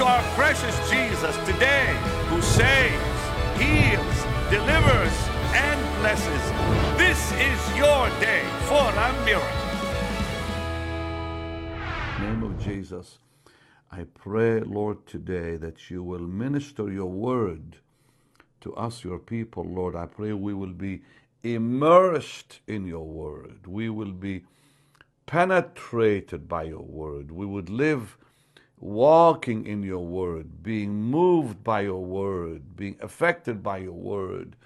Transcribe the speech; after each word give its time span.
To 0.00 0.06
our 0.06 0.22
precious 0.34 0.74
Jesus 0.88 1.36
today 1.44 1.94
who 2.30 2.40
saves, 2.40 3.20
heals, 3.60 4.24
delivers, 4.48 5.12
and 5.52 5.78
blesses. 6.00 6.42
This 6.96 7.30
is 7.32 7.76
your 7.76 8.08
day 8.18 8.42
for 8.62 8.80
a 8.80 9.24
miracle. 9.26 9.46
Name 12.18 12.42
of 12.42 12.58
Jesus, 12.58 13.18
I 13.92 14.04
pray, 14.14 14.60
Lord, 14.60 15.06
today 15.06 15.58
that 15.58 15.90
you 15.90 16.02
will 16.02 16.26
minister 16.26 16.90
your 16.90 17.10
word 17.10 17.76
to 18.62 18.74
us, 18.76 19.04
your 19.04 19.18
people, 19.18 19.64
Lord. 19.64 19.94
I 19.94 20.06
pray 20.06 20.32
we 20.32 20.54
will 20.54 20.72
be 20.72 21.02
immersed 21.42 22.60
in 22.66 22.86
your 22.86 23.04
word. 23.04 23.66
We 23.66 23.90
will 23.90 24.12
be 24.12 24.44
penetrated 25.26 26.48
by 26.48 26.62
your 26.62 26.86
word. 26.86 27.30
We 27.30 27.44
would 27.44 27.68
live 27.68 28.16
walking 28.80 29.66
in 29.66 29.82
your 29.82 30.04
word, 30.04 30.62
being 30.62 30.94
moved 30.94 31.62
by 31.62 31.82
your 31.82 32.04
word, 32.04 32.76
being 32.76 32.96
affected 33.00 33.62
by 33.62 33.78
your 33.78 33.92
word, 33.92 34.56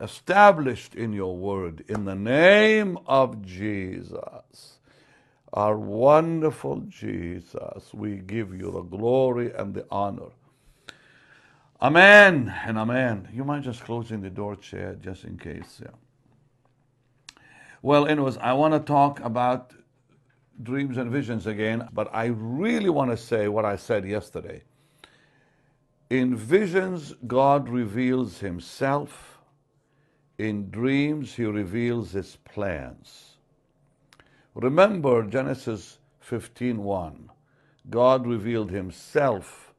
established 0.00 0.94
in 0.94 1.12
your 1.12 1.36
word. 1.36 1.84
In 1.88 2.04
the 2.04 2.14
name 2.16 2.98
of 3.06 3.42
Jesus, 3.42 4.78
our 5.52 5.76
wonderful 5.76 6.80
Jesus, 6.88 7.94
we 7.94 8.16
give 8.16 8.52
you 8.52 8.70
the 8.70 8.82
glory 8.82 9.52
and 9.54 9.74
the 9.74 9.86
honor. 9.90 10.30
Amen 11.80 12.52
and 12.64 12.78
amen. 12.78 13.28
You 13.32 13.44
mind 13.44 13.64
just 13.64 13.82
closing 13.82 14.22
the 14.22 14.30
door, 14.30 14.56
chair, 14.56 14.96
just 15.00 15.24
in 15.24 15.38
case. 15.38 15.80
Yeah. 15.82 15.90
Well, 17.82 18.06
anyways, 18.06 18.36
I 18.38 18.52
want 18.52 18.74
to 18.74 18.80
talk 18.80 19.20
about 19.20 19.72
dreams 20.62 20.96
and 20.96 21.10
visions 21.10 21.46
again, 21.46 21.88
but 21.92 22.08
I 22.14 22.26
really 22.26 22.90
want 22.90 23.10
to 23.10 23.16
say 23.16 23.48
what 23.48 23.64
I 23.64 23.76
said 23.76 24.04
yesterday. 24.06 24.62
In 26.10 26.36
visions, 26.36 27.14
God 27.26 27.68
reveals 27.68 28.38
himself. 28.40 29.38
In 30.38 30.70
dreams, 30.70 31.34
he 31.34 31.44
reveals 31.44 32.12
his 32.12 32.36
plans. 32.44 33.36
Remember 34.54 35.22
Genesis 35.22 35.98
15:1. 36.20 37.30
God 37.90 38.26
revealed 38.26 38.70
himself 38.70 39.74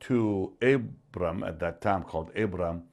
to 0.00 0.52
Abram 0.62 1.44
at 1.44 1.58
that 1.60 1.80
time 1.80 2.02
called 2.04 2.30
Abram 2.36 2.84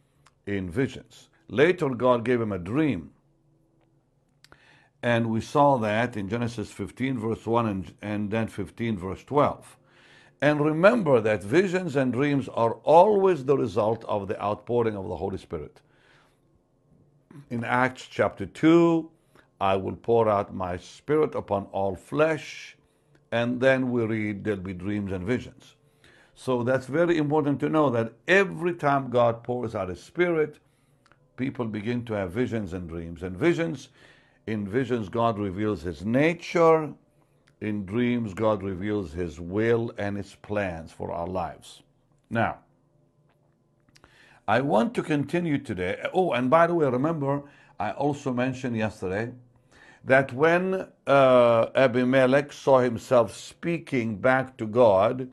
in 0.45 0.69
visions. 0.69 1.30
Later 1.47 1.89
God 1.89 2.25
gave 2.25 2.41
him 2.41 2.52
a 2.52 2.59
dream. 2.59 3.11
And 5.03 5.30
we 5.30 5.42
saw 5.42 5.78
that 5.78 6.17
in 6.17 6.30
Genesis 6.30 6.72
15 6.72 7.20
verse 7.20 7.45
1 7.45 7.67
and, 7.67 7.94
and 8.02 8.31
then 8.31 8.48
15 8.48 8.98
verse 8.98 9.23
12. 9.23 9.78
And 10.42 10.62
remember 10.62 11.20
that 11.22 11.44
visions 11.44 11.95
and 11.95 12.14
dreams 12.14 12.48
are 12.50 12.73
always 12.84 13.45
the 13.45 13.58
result 13.58 14.03
of 14.06 14.28
the 14.28 14.42
outpouring 14.42 14.95
of 14.95 15.08
the 15.08 15.16
Holy 15.16 15.38
Spirit. 15.38 15.81
In 17.50 17.64
Acts 17.64 18.08
chapter 18.09 18.45
2, 18.45 19.09
I 19.59 19.75
will 19.75 19.95
pour 19.95 20.30
out 20.30 20.53
my 20.53 20.78
spirit 20.78 21.34
upon 21.34 21.66
all 21.72 21.95
flesh. 21.95 22.78
And 23.31 23.59
then 23.59 23.92
we 23.92 24.03
read 24.03 24.44
there'll 24.44 24.59
be 24.59 24.73
dreams 24.73 25.12
and 25.12 25.25
visions. 25.25 25.75
So 26.36 26.62
that's 26.62 26.86
very 26.86 27.18
important 27.18 27.59
to 27.62 27.70
know 27.70 27.90
that 27.90 28.14
every 28.28 28.75
time 28.75 29.09
God 29.09 29.44
pours 29.44 29.73
out 29.73 29.90
His 29.90 30.02
Spirit, 30.02 30.59
people 31.36 31.66
begin 31.66 32.06
to 32.06 32.14
have 32.14 32.31
visions 32.31 32.74
and 32.74 32.88
dreams. 32.88 33.24
And 33.24 33.35
visions, 33.35 33.90
in 34.47 34.68
visions, 34.68 35.09
God 35.09 35.38
reveals 35.38 35.84
His 35.84 36.06
nature. 36.06 36.94
In 37.62 37.85
dreams, 37.85 38.34
God 38.34 38.63
reveals 38.63 39.13
His 39.13 39.40
will 39.40 39.91
and 39.97 40.18
His 40.18 40.35
plans 40.35 40.91
for 40.91 41.12
our 41.12 41.28
lives. 41.28 41.84
Now, 42.30 42.59
I 44.47 44.62
want 44.62 44.94
to 44.96 45.03
continue 45.03 45.58
today. 45.58 45.97
Oh, 46.13 46.31
and 46.31 46.50
by 46.50 46.68
the 46.68 46.74
way, 46.74 46.88
remember, 46.88 47.44
I 47.80 47.91
also 47.91 48.34
mentioned 48.34 48.78
yesterday 48.78 49.31
that 50.06 50.31
when 50.31 50.88
uh, 51.06 51.68
Abimelech 51.75 52.53
saw 52.53 52.79
himself 52.79 53.35
speaking 53.35 54.16
back 54.18 54.58
to 54.58 54.66
God 54.66 55.29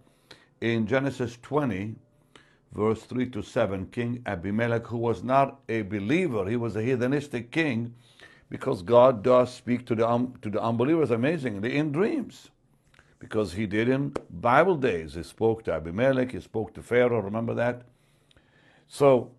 in 0.61 0.87
Genesis 0.87 1.39
20, 1.43 1.95
verse 2.73 3.03
3 3.05 3.31
to 3.31 3.43
7, 3.43 3.87
King 3.87 4.23
Abimelech, 4.27 4.87
who 4.89 4.99
was 4.99 5.23
not 5.23 5.61
a 5.69 5.83
believer, 5.83 6.49
he 6.49 6.57
was 6.57 6.75
a 6.75 6.83
heathenistic 6.83 7.53
king, 7.53 7.95
because 8.55 8.83
God 8.83 9.25
does 9.25 9.53
speak 9.53 9.85
to 9.87 9.97
the, 9.97 10.09
um, 10.09 10.35
to 10.41 10.49
the 10.49 10.63
unbelievers 10.63 11.11
amazingly 11.11 11.77
in 11.77 11.91
dreams. 11.91 12.51
Because 13.19 13.55
he 13.55 13.67
did 13.67 13.89
in 13.89 14.15
Bible 14.31 14.77
days. 14.77 15.15
He 15.15 15.25
spoke 15.25 15.65
to 15.65 15.73
Abimelech, 15.73 16.31
he 16.31 16.41
spoke 16.41 16.73
to 16.75 16.81
Pharaoh, 16.81 17.19
remember 17.19 17.53
that? 17.55 17.83
So 18.87 19.33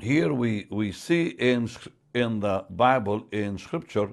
here 0.00 0.32
we, 0.32 0.66
we 0.70 0.90
see 0.90 1.28
in, 1.28 1.70
in 2.12 2.40
the 2.40 2.64
Bible, 2.70 3.28
in 3.30 3.58
Scripture, 3.58 4.08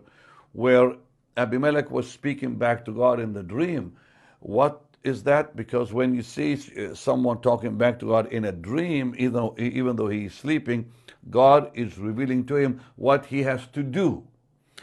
where 0.54 0.94
Abimelech 1.36 1.90
was 1.90 2.08
speaking 2.08 2.54
back 2.54 2.86
to 2.86 2.92
God 2.92 3.20
in 3.20 3.34
the 3.34 3.42
dream. 3.42 3.98
What 4.42 4.80
is 5.04 5.24
that? 5.24 5.56
Because 5.56 5.94
when 5.94 6.14
you 6.14 6.22
see 6.22 6.54
uh, 6.54 6.94
someone 6.94 7.42
talking 7.42 7.78
back 7.78 8.00
to 8.00 8.08
God 8.08 8.32
in 8.32 8.46
a 8.46 8.52
dream, 8.52 9.16
even 9.18 9.34
though, 9.34 9.56
even 9.58 9.96
though 9.96 10.10
he 10.10 10.26
is 10.26 10.34
sleeping, 10.34 10.92
God 11.30 11.72
is 11.74 11.98
revealing 11.98 12.46
to 12.48 12.56
him 12.56 12.82
what 12.96 13.26
he 13.26 13.44
has 13.44 13.68
to 13.68 13.84
do. 13.84 14.28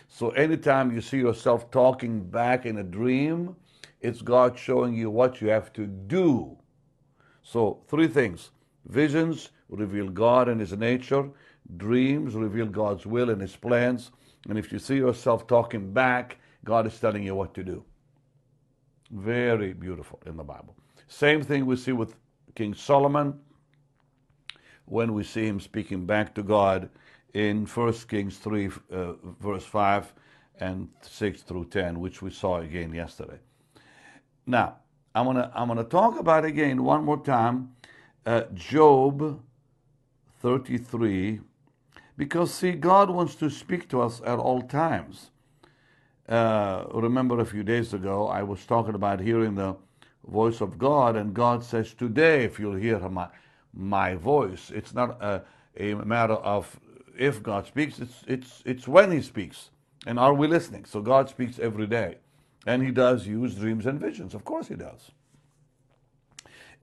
So 0.08 0.30
anytime 0.30 0.92
you 0.92 1.00
see 1.00 1.18
yourself 1.18 1.70
talking 1.70 2.22
back 2.22 2.66
in 2.66 2.78
a 2.78 2.84
dream, 2.84 3.56
it's 4.00 4.22
God 4.22 4.58
showing 4.58 4.94
you 4.94 5.10
what 5.10 5.40
you 5.40 5.48
have 5.48 5.72
to 5.72 5.86
do. 5.86 6.58
So, 7.42 7.82
three 7.88 8.08
things 8.08 8.50
visions 8.86 9.50
reveal 9.68 10.08
God 10.08 10.48
and 10.48 10.60
his 10.60 10.72
nature, 10.76 11.30
dreams 11.76 12.34
reveal 12.34 12.66
God's 12.66 13.06
will 13.06 13.30
and 13.30 13.40
his 13.40 13.56
plans. 13.56 14.10
And 14.48 14.58
if 14.58 14.72
you 14.72 14.78
see 14.78 14.96
yourself 14.96 15.46
talking 15.46 15.92
back, 15.92 16.36
God 16.64 16.86
is 16.86 16.98
telling 16.98 17.22
you 17.22 17.34
what 17.34 17.54
to 17.54 17.64
do. 17.64 17.84
Very 19.10 19.72
beautiful 19.72 20.20
in 20.26 20.36
the 20.36 20.44
Bible. 20.44 20.76
Same 21.06 21.42
thing 21.42 21.66
we 21.66 21.76
see 21.76 21.92
with 21.92 22.16
King 22.54 22.74
Solomon 22.74 23.38
when 24.86 25.14
we 25.14 25.22
see 25.22 25.46
him 25.46 25.60
speaking 25.60 26.06
back 26.06 26.34
to 26.34 26.42
God 26.42 26.88
in 27.32 27.66
1 27.66 27.92
Kings 28.08 28.38
3, 28.38 28.70
uh, 28.92 29.12
verse 29.40 29.64
5 29.64 30.12
and 30.60 30.88
6 31.02 31.42
through 31.42 31.66
10, 31.66 32.00
which 32.00 32.22
we 32.22 32.30
saw 32.30 32.58
again 32.58 32.92
yesterday. 32.94 33.38
Now, 34.46 34.76
I'm 35.14 35.24
going 35.24 35.36
to 35.36 35.50
I'm 35.54 35.68
gonna 35.68 35.84
talk 35.84 36.18
about 36.18 36.44
again 36.44 36.82
one 36.82 37.04
more 37.04 37.22
time 37.22 37.74
uh, 38.26 38.42
Job 38.54 39.40
33, 40.40 41.40
because 42.16 42.52
see, 42.52 42.72
God 42.72 43.10
wants 43.10 43.34
to 43.36 43.48
speak 43.50 43.88
to 43.90 44.00
us 44.00 44.20
at 44.24 44.38
all 44.38 44.62
times. 44.62 45.30
Uh, 46.28 46.84
remember 46.94 47.40
a 47.40 47.44
few 47.44 47.62
days 47.62 47.92
ago, 47.92 48.28
I 48.28 48.42
was 48.42 48.64
talking 48.64 48.94
about 48.94 49.20
hearing 49.20 49.54
the 49.54 49.76
voice 50.26 50.60
of 50.60 50.78
God, 50.78 51.16
and 51.16 51.34
God 51.34 51.62
says, 51.62 51.92
Today, 51.92 52.44
if 52.44 52.58
you'll 52.58 52.76
hear 52.76 52.98
my, 53.08 53.28
my 53.74 54.14
voice, 54.14 54.70
it's 54.74 54.94
not 54.94 55.22
a, 55.22 55.42
a 55.76 55.94
matter 55.94 56.34
of 56.34 56.78
if 57.16 57.42
God 57.42 57.66
speaks, 57.66 57.98
it's, 57.98 58.24
it's, 58.26 58.62
it's 58.64 58.88
when 58.88 59.10
He 59.12 59.20
speaks. 59.20 59.70
And 60.06 60.18
are 60.18 60.34
we 60.34 60.46
listening? 60.46 60.84
So 60.84 61.00
God 61.00 61.28
speaks 61.28 61.58
every 61.58 61.86
day. 61.86 62.16
And 62.66 62.82
He 62.82 62.90
does 62.90 63.26
use 63.26 63.54
dreams 63.54 63.86
and 63.86 64.00
visions. 64.00 64.34
Of 64.34 64.44
course, 64.44 64.68
He 64.68 64.74
does. 64.74 65.10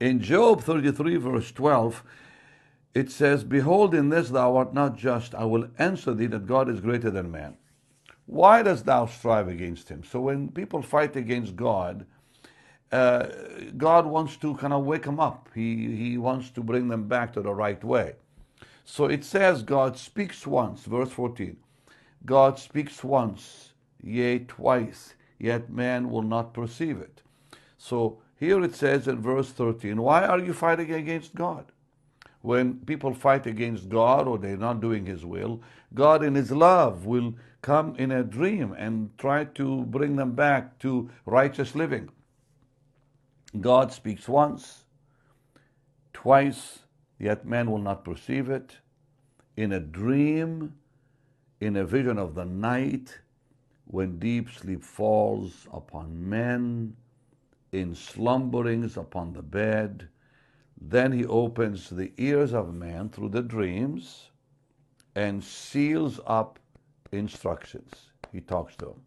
In 0.00 0.20
Job 0.20 0.62
33, 0.62 1.16
verse 1.16 1.52
12, 1.52 2.02
it 2.94 3.10
says, 3.10 3.44
Behold, 3.44 3.94
in 3.94 4.08
this 4.08 4.30
thou 4.30 4.56
art 4.56 4.74
not 4.74 4.96
just. 4.96 5.34
I 5.34 5.44
will 5.44 5.68
answer 5.78 6.14
thee 6.14 6.26
that 6.26 6.46
God 6.46 6.68
is 6.68 6.80
greater 6.80 7.10
than 7.10 7.30
man. 7.30 7.56
Why 8.26 8.62
dost 8.62 8.86
thou 8.86 9.06
strive 9.06 9.48
against 9.48 9.88
him? 9.88 10.04
So 10.04 10.20
when 10.20 10.48
people 10.48 10.82
fight 10.82 11.16
against 11.16 11.56
God, 11.56 12.06
uh, 12.90 13.26
God 13.76 14.06
wants 14.06 14.36
to 14.38 14.54
kind 14.56 14.72
of 14.72 14.84
wake 14.84 15.04
them 15.04 15.18
up. 15.18 15.48
He, 15.54 15.96
he 15.96 16.18
wants 16.18 16.50
to 16.50 16.62
bring 16.62 16.88
them 16.88 17.08
back 17.08 17.32
to 17.32 17.42
the 17.42 17.54
right 17.54 17.82
way. 17.82 18.14
So 18.84 19.06
it 19.06 19.24
says 19.24 19.62
God 19.62 19.96
speaks 19.96 20.46
once, 20.46 20.84
verse 20.84 21.10
14. 21.10 21.56
God 22.24 22.58
speaks 22.58 23.02
once, 23.02 23.72
yea, 24.02 24.40
twice, 24.40 25.14
yet 25.38 25.70
man 25.70 26.10
will 26.10 26.22
not 26.22 26.54
perceive 26.54 26.98
it. 26.98 27.22
So 27.78 28.18
here 28.38 28.62
it 28.62 28.74
says 28.74 29.08
in 29.08 29.20
verse 29.20 29.50
13, 29.50 30.00
why 30.00 30.26
are 30.26 30.38
you 30.38 30.52
fighting 30.52 30.92
against 30.92 31.34
God? 31.34 31.66
When 32.42 32.74
people 32.80 33.14
fight 33.14 33.46
against 33.46 33.88
God 33.88 34.28
or 34.28 34.36
they're 34.36 34.56
not 34.56 34.80
doing 34.80 35.06
His 35.06 35.24
will, 35.24 35.60
God 35.94 36.24
in 36.24 36.34
His 36.34 36.50
love 36.50 37.06
will 37.06 37.34
come 37.62 37.94
in 37.96 38.10
a 38.10 38.24
dream 38.24 38.74
and 38.76 39.16
try 39.16 39.44
to 39.44 39.84
bring 39.84 40.16
them 40.16 40.32
back 40.32 40.78
to 40.80 41.08
righteous 41.24 41.74
living. 41.74 42.10
God 43.60 43.92
speaks 43.92 44.28
once, 44.28 44.84
twice, 46.12 46.80
yet 47.18 47.46
man 47.46 47.70
will 47.70 47.78
not 47.78 48.04
perceive 48.04 48.50
it. 48.50 48.76
In 49.56 49.72
a 49.72 49.80
dream, 49.80 50.74
in 51.60 51.76
a 51.76 51.84
vision 51.84 52.18
of 52.18 52.34
the 52.34 52.44
night, 52.44 53.18
when 53.86 54.18
deep 54.18 54.50
sleep 54.50 54.82
falls 54.82 55.68
upon 55.72 56.28
men, 56.28 56.96
in 57.72 57.94
slumberings 57.94 58.96
upon 58.96 59.32
the 59.32 59.42
bed. 59.42 60.08
Then 60.88 61.12
he 61.12 61.24
opens 61.24 61.90
the 61.90 62.12
ears 62.16 62.52
of 62.52 62.74
man 62.74 63.08
through 63.08 63.28
the 63.28 63.42
dreams 63.42 64.30
and 65.14 65.42
seals 65.42 66.18
up 66.26 66.58
instructions. 67.12 68.10
He 68.32 68.40
talks 68.40 68.74
to 68.76 68.86
him. 68.86 69.02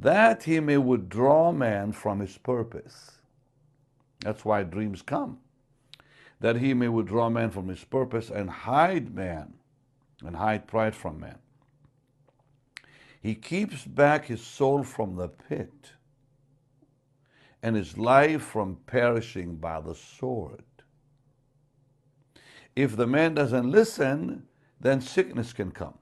That 0.00 0.44
he 0.44 0.60
may 0.60 0.78
withdraw 0.78 1.52
man 1.52 1.92
from 1.92 2.20
his 2.20 2.38
purpose. 2.38 3.10
That's 4.20 4.44
why 4.44 4.62
dreams 4.62 5.02
come. 5.02 5.38
That 6.40 6.56
he 6.56 6.72
may 6.72 6.88
withdraw 6.88 7.28
man 7.28 7.50
from 7.50 7.68
his 7.68 7.84
purpose 7.84 8.30
and 8.30 8.48
hide 8.48 9.14
man 9.14 9.54
and 10.24 10.36
hide 10.36 10.66
pride 10.66 10.94
from 10.94 11.20
man. 11.20 11.38
He 13.20 13.34
keeps 13.34 13.84
back 13.84 14.26
his 14.26 14.42
soul 14.42 14.82
from 14.82 15.16
the 15.16 15.28
pit 15.28 15.92
and 17.68 17.76
his 17.76 17.98
life 17.98 18.40
from 18.40 18.78
perishing 18.86 19.56
by 19.56 19.78
the 19.78 19.94
sword. 19.94 20.64
If 22.74 22.96
the 22.96 23.06
man 23.06 23.34
doesn't 23.34 23.70
listen, 23.70 24.44
then 24.80 25.02
sickness 25.02 25.52
can 25.52 25.70
come. 25.70 25.98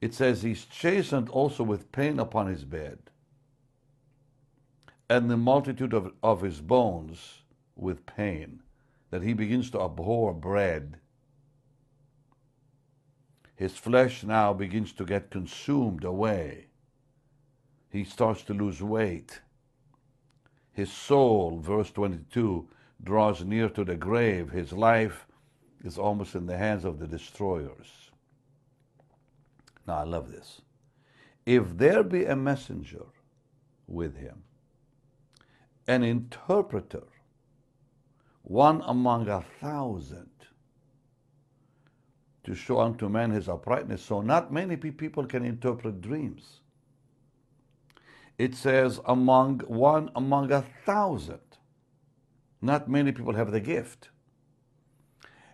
It 0.00 0.14
says 0.14 0.42
he's 0.42 0.64
chastened 0.64 1.28
also 1.28 1.62
with 1.62 1.92
pain 1.92 2.18
upon 2.18 2.46
his 2.46 2.64
bed, 2.64 2.98
and 5.10 5.30
the 5.30 5.36
multitude 5.36 5.92
of, 5.92 6.14
of 6.22 6.40
his 6.40 6.62
bones 6.62 7.42
with 7.76 8.06
pain, 8.06 8.62
that 9.10 9.22
he 9.22 9.34
begins 9.34 9.68
to 9.72 9.82
abhor 9.82 10.32
bread. 10.32 10.96
His 13.56 13.76
flesh 13.76 14.22
now 14.22 14.54
begins 14.54 14.94
to 14.94 15.04
get 15.04 15.30
consumed 15.30 16.02
away. 16.02 16.68
He 17.90 18.04
starts 18.04 18.42
to 18.44 18.54
lose 18.54 18.82
weight. 18.82 19.40
His 20.76 20.92
soul, 20.92 21.58
verse 21.58 21.90
22, 21.90 22.68
draws 23.02 23.42
near 23.42 23.70
to 23.70 23.82
the 23.82 23.96
grave. 23.96 24.50
His 24.50 24.74
life 24.74 25.26
is 25.82 25.96
almost 25.96 26.34
in 26.34 26.44
the 26.44 26.58
hands 26.58 26.84
of 26.84 26.98
the 26.98 27.06
destroyers. 27.06 28.10
Now, 29.86 29.94
I 29.94 30.02
love 30.02 30.30
this. 30.30 30.60
If 31.46 31.78
there 31.78 32.02
be 32.02 32.26
a 32.26 32.36
messenger 32.36 33.06
with 33.86 34.18
him, 34.18 34.42
an 35.88 36.02
interpreter, 36.02 37.04
one 38.42 38.82
among 38.84 39.28
a 39.28 39.40
thousand, 39.62 40.28
to 42.44 42.54
show 42.54 42.80
unto 42.80 43.08
man 43.08 43.30
his 43.30 43.48
uprightness. 43.48 44.02
So, 44.02 44.20
not 44.20 44.52
many 44.52 44.76
people 44.76 45.24
can 45.24 45.42
interpret 45.42 46.02
dreams. 46.02 46.60
It 48.38 48.54
says, 48.54 49.00
among 49.06 49.60
one 49.60 50.10
among 50.14 50.52
a 50.52 50.62
thousand. 50.84 51.40
Not 52.60 52.88
many 52.88 53.12
people 53.12 53.34
have 53.34 53.50
the 53.50 53.60
gift. 53.60 54.10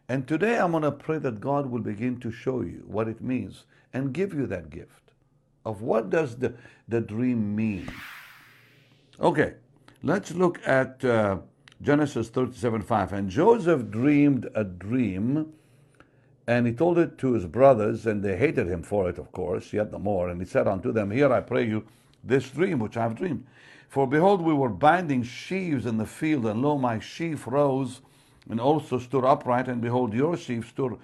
And 0.08 0.26
today 0.26 0.58
I'm 0.58 0.72
going 0.72 0.82
to 0.82 0.92
pray 0.92 1.18
that 1.18 1.40
God 1.40 1.66
will 1.66 1.80
begin 1.80 2.18
to 2.20 2.30
show 2.30 2.62
you 2.62 2.84
what 2.86 3.08
it 3.08 3.20
means 3.20 3.64
and 3.92 4.12
give 4.12 4.34
you 4.34 4.46
that 4.46 4.70
gift 4.70 5.12
of 5.64 5.82
what 5.82 6.10
does 6.10 6.36
the, 6.36 6.54
the 6.88 7.00
dream 7.00 7.54
mean. 7.54 7.88
Okay, 9.20 9.54
let's 10.02 10.32
look 10.32 10.60
at 10.66 11.04
uh, 11.04 11.38
Genesis 11.80 12.28
37 12.28 12.82
5. 12.82 13.12
And 13.12 13.30
Joseph 13.30 13.90
dreamed 13.90 14.48
a 14.54 14.64
dream, 14.64 15.52
and 16.46 16.66
he 16.66 16.72
told 16.72 16.98
it 16.98 17.18
to 17.18 17.34
his 17.34 17.46
brothers, 17.46 18.06
and 18.06 18.22
they 18.22 18.36
hated 18.36 18.66
him 18.68 18.82
for 18.82 19.08
it, 19.08 19.18
of 19.18 19.30
course, 19.30 19.72
yet 19.72 19.92
the 19.92 19.98
more. 19.98 20.28
And 20.28 20.40
he 20.40 20.46
said 20.46 20.66
unto 20.66 20.92
them, 20.92 21.10
Hear 21.10 21.32
I 21.32 21.40
pray 21.40 21.66
you 21.66 21.84
this 22.22 22.48
dream 22.50 22.78
which 22.78 22.96
I 22.96 23.02
have 23.02 23.16
dreamed. 23.16 23.46
For 23.88 24.06
behold, 24.06 24.42
we 24.42 24.54
were 24.54 24.68
binding 24.68 25.22
sheaves 25.22 25.86
in 25.86 25.98
the 25.98 26.06
field, 26.06 26.46
and 26.46 26.62
lo, 26.62 26.78
my 26.78 26.98
sheaf 26.98 27.46
rose 27.46 28.00
and 28.48 28.60
also 28.60 28.98
stood 28.98 29.24
upright, 29.24 29.68
and 29.68 29.80
behold, 29.80 30.14
your 30.14 30.36
sheep 30.36 30.64
stood 30.64 30.98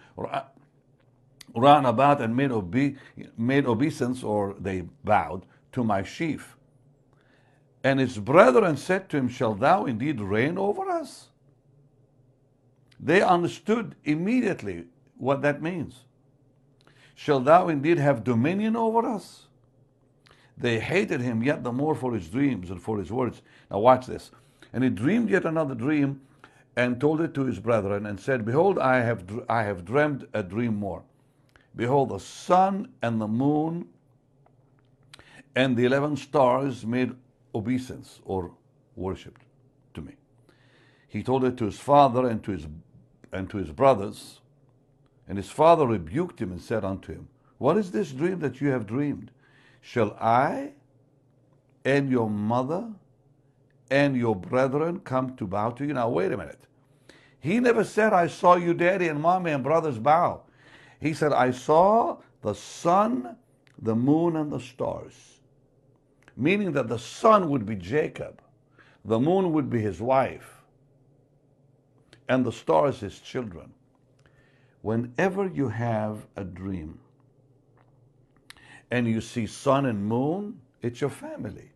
ran 1.55 1.87
about 1.87 2.21
and 2.21 2.37
made, 2.37 2.51
obe- 2.51 2.97
made 3.37 3.67
obeisance, 3.67 4.23
or 4.23 4.55
they 4.59 4.83
bowed, 5.05 5.45
to 5.73 5.85
my 5.85 6.03
sheaf. 6.03 6.57
And 7.85 8.01
his 8.01 8.19
brethren 8.19 8.77
said 8.77 9.09
to 9.11 9.17
him, 9.17 9.29
Shall 9.29 9.55
thou 9.55 9.87
indeed 9.87 10.21
reign 10.21 10.59
over 10.59 10.89
us? 10.91 11.29
They 13.01 13.23
understood 13.23 13.95
immediately 14.05 14.85
what 15.17 15.43
that 15.43 15.63
means. 15.63 16.05
Shall 17.15 17.41
thou 17.41 17.69
indeed 17.69 17.99
have 17.99 18.25
dominion 18.25 18.77
over 18.77 19.07
us? 19.07 19.48
They 20.61 20.81
hated 20.81 21.21
him 21.21 21.43
yet 21.43 21.63
the 21.63 21.73
more 21.73 21.95
for 21.95 22.13
his 22.13 22.29
dreams 22.29 22.71
and 22.71 22.83
for 22.83 22.99
his 22.99 23.13
words. 23.13 23.43
Now, 23.71 23.79
watch 23.79 24.07
this. 24.07 24.31
And 24.73 24.83
he 24.83 24.91
dreamed 24.91 25.31
yet 25.31 25.45
another 25.45 25.75
dream 25.75 26.21
and 26.77 27.01
told 27.01 27.21
it 27.21 27.35
to 27.35 27.45
his 27.45 27.61
brethren 27.61 28.07
and 28.07 28.19
said, 28.19 28.45
Behold, 28.45 28.79
I 28.79 28.99
have, 28.99 29.25
I 29.49 29.63
have 29.63 29.85
dreamed 29.85 30.27
a 30.35 30.43
dream 30.43 30.77
more. 30.77 31.03
Behold, 31.77 32.09
the 32.09 32.19
sun 32.19 32.89
and 33.03 33.21
the 33.21 33.29
moon 33.29 33.89
and 35.55 35.77
the 35.77 35.85
eleven 35.85 36.17
stars 36.17 36.85
made 36.85 37.15
obeisance 37.55 38.21
or 38.25 38.53
worshipped 38.97 39.43
to 39.95 40.03
me. 40.03 40.15
He 41.09 41.23
told 41.23 41.45
it 41.45 41.57
to 41.59 41.65
his 41.65 41.79
father 41.79 42.29
and 42.29 42.43
to 42.45 42.51
his, 42.51 42.67
and 43.33 43.49
to 43.51 43.59
his 43.59 43.71
brothers. 43.71 44.41
And 45.29 45.39
his 45.39 45.51
father 45.51 45.87
rebuked 45.87 46.41
him 46.41 46.53
and 46.53 46.61
said 46.61 46.85
unto 46.85 47.13
him, 47.13 47.29
What 47.59 47.77
is 47.77 47.91
this 47.91 48.13
dream 48.13 48.41
that 48.41 48.61
you 48.61 48.69
have 48.69 48.87
dreamed? 48.87 49.31
Shall 49.81 50.17
I 50.21 50.73
and 51.85 52.11
your 52.11 52.29
mother 52.29 52.89
and 53.91 54.17
your 54.17 54.37
brethren 54.37 55.01
come 55.01 55.37
to 55.37 55.47
bow 55.47 55.71
to 55.71 55.87
you? 55.87 55.95
Now, 55.95 56.09
wait 56.09 56.33
a 56.33 56.37
minute. 56.37 56.67
He 57.41 57.61
never 57.61 57.85
said, 57.85 58.13
I 58.13 58.27
saw 58.27 58.57
you, 58.57 58.75
daddy 58.75 59.09
and 59.09 59.21
mommy 59.21 59.53
and 59.53 59.63
brothers 59.63 59.99
bow. 59.99 60.43
He 61.01 61.15
said, 61.15 61.33
I 61.33 61.53
saw 61.53 62.19
the 62.43 62.55
sun, 62.55 63.37
the 63.81 63.95
moon, 63.95 64.37
and 64.37 64.53
the 64.53 64.61
stars. 64.61 65.41
Meaning 66.37 66.73
that 66.73 66.89
the 66.89 66.99
sun 66.99 67.49
would 67.51 67.65
be 67.65 67.77
Jacob, 67.77 68.43
the 69.05 69.19
moon 69.19 69.53
would 69.53 69.71
be 69.71 69.81
his 69.81 70.01
wife, 70.01 70.63
and 72.29 72.45
the 72.45 72.53
stars 72.53 73.01
his 73.01 73.21
children. 73.21 73.73
Whenever 74.83 75.47
you 75.47 75.69
have 75.69 76.27
a 76.37 76.45
dream 76.45 77.01
and 78.91 79.07
you 79.07 79.21
see 79.21 79.47
sun 79.47 79.87
and 79.87 80.05
moon, 80.05 80.61
it's 80.83 81.01
your 81.01 81.11
family. 81.11 81.71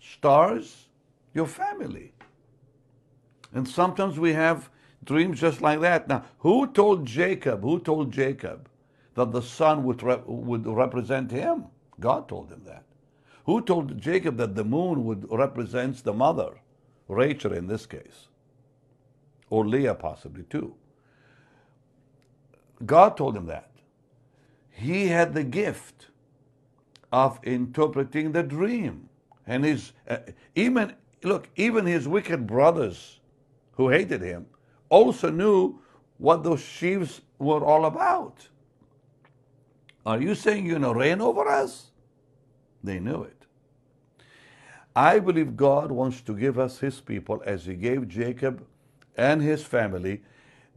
Stars, 0.00 0.88
your 1.34 1.46
family. 1.46 2.12
And 3.52 3.66
sometimes 3.68 4.18
we 4.18 4.32
have 4.32 4.70
dreams 5.04 5.40
just 5.40 5.60
like 5.60 5.80
that. 5.80 6.08
Now, 6.08 6.24
who 6.38 6.66
told 6.68 7.06
Jacob, 7.06 7.62
who 7.62 7.80
told 7.80 8.12
Jacob 8.12 8.68
that 9.14 9.32
the 9.32 9.42
sun 9.42 9.84
would, 9.84 10.02
rep- 10.02 10.26
would 10.26 10.66
represent 10.66 11.30
him? 11.30 11.66
God 11.98 12.28
told 12.28 12.50
him 12.50 12.62
that. 12.66 12.84
Who 13.46 13.62
told 13.62 14.00
Jacob 14.00 14.36
that 14.36 14.54
the 14.54 14.64
moon 14.64 15.04
would 15.04 15.26
represent 15.30 16.04
the 16.04 16.12
mother? 16.12 16.60
Rachel 17.08 17.52
in 17.52 17.66
this 17.66 17.86
case. 17.86 18.28
Or 19.50 19.66
Leah 19.66 19.94
possibly 19.94 20.44
too. 20.44 20.74
God 22.86 23.16
told 23.16 23.36
him 23.36 23.46
that. 23.46 23.69
He 24.80 25.08
had 25.08 25.34
the 25.34 25.44
gift 25.44 26.06
of 27.12 27.38
interpreting 27.42 28.32
the 28.32 28.42
dream. 28.42 29.08
And 29.46 29.64
his, 29.64 29.92
uh, 30.08 30.18
even, 30.54 30.94
look, 31.22 31.48
even 31.56 31.84
his 31.84 32.08
wicked 32.08 32.46
brothers 32.46 33.20
who 33.72 33.90
hated 33.90 34.22
him, 34.22 34.46
also 34.88 35.30
knew 35.30 35.78
what 36.18 36.42
those 36.42 36.62
sheaves 36.62 37.20
were 37.38 37.64
all 37.64 37.84
about. 37.84 38.48
Are 40.06 40.20
you 40.20 40.34
saying 40.34 40.66
you're 40.66 40.78
going 40.78 40.94
to 40.94 40.98
reign 40.98 41.20
over 41.20 41.46
us? 41.46 41.90
They 42.82 42.98
knew 43.00 43.22
it. 43.22 43.46
I 44.96 45.18
believe 45.18 45.56
God 45.56 45.92
wants 45.92 46.20
to 46.22 46.36
give 46.36 46.58
us 46.58 46.78
his 46.78 47.00
people 47.00 47.42
as 47.44 47.66
he 47.66 47.74
gave 47.74 48.08
Jacob 48.08 48.66
and 49.16 49.42
his 49.42 49.62
family 49.62 50.22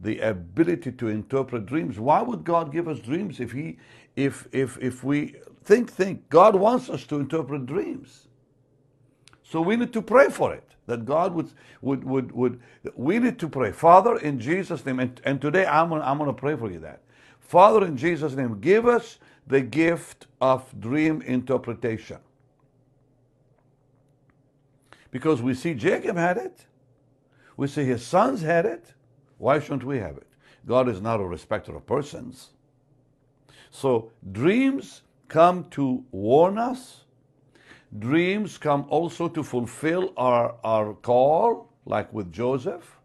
the 0.00 0.20
ability 0.20 0.92
to 0.92 1.08
interpret 1.08 1.66
dreams. 1.66 1.98
Why 1.98 2.22
would 2.22 2.44
God 2.44 2.72
give 2.72 2.88
us 2.88 2.98
dreams 2.98 3.40
if 3.40 3.52
he 3.52 3.78
if 4.16 4.48
if 4.52 4.78
if 4.80 5.04
we 5.04 5.36
think 5.64 5.90
think 5.90 6.28
God 6.28 6.54
wants 6.56 6.90
us 6.90 7.04
to 7.06 7.16
interpret 7.16 7.66
dreams. 7.66 8.28
So 9.42 9.60
we 9.60 9.76
need 9.76 9.92
to 9.92 10.02
pray 10.02 10.28
for 10.28 10.52
it 10.54 10.64
that 10.86 11.04
God 11.04 11.34
would, 11.34 11.50
would, 11.80 12.04
would, 12.04 12.32
would 12.32 12.60
we 12.94 13.18
need 13.18 13.38
to 13.38 13.48
pray. 13.48 13.72
Father, 13.72 14.18
in 14.18 14.38
Jesus' 14.38 14.84
name, 14.84 15.00
and, 15.00 15.20
and 15.24 15.40
today 15.40 15.66
I'm 15.66 15.88
gonna, 15.90 16.04
I'm 16.04 16.18
going 16.18 16.28
to 16.28 16.38
pray 16.38 16.56
for 16.56 16.70
you 16.70 16.80
that. 16.80 17.00
Father, 17.40 17.86
in 17.86 17.96
Jesus' 17.96 18.34
name, 18.34 18.60
give 18.60 18.86
us 18.86 19.18
the 19.46 19.60
gift 19.60 20.26
of 20.40 20.68
dream 20.80 21.22
interpretation. 21.22 22.18
Because 25.10 25.40
we 25.40 25.54
see 25.54 25.74
Jacob 25.74 26.16
had 26.16 26.36
it. 26.36 26.66
We 27.56 27.68
see 27.68 27.84
his 27.84 28.04
sons 28.04 28.42
had 28.42 28.66
it. 28.66 28.94
Why 29.38 29.58
shouldn't 29.60 29.84
we 29.84 29.98
have 29.98 30.16
it? 30.16 30.26
God 30.66 30.88
is 30.88 31.00
not 31.00 31.20
a 31.20 31.24
respecter 31.24 31.76
of 31.76 31.86
persons. 31.86 32.50
So 33.70 34.12
dreams 34.32 35.02
come 35.28 35.64
to 35.70 36.04
warn 36.10 36.58
us. 36.58 37.04
Dreams 37.98 38.58
come 38.58 38.86
also 38.88 39.28
to 39.28 39.42
fulfill 39.42 40.12
our, 40.16 40.54
our 40.64 40.94
call, 40.94 41.70
like 41.86 42.12
with 42.12 42.32
Joseph. 42.32 42.98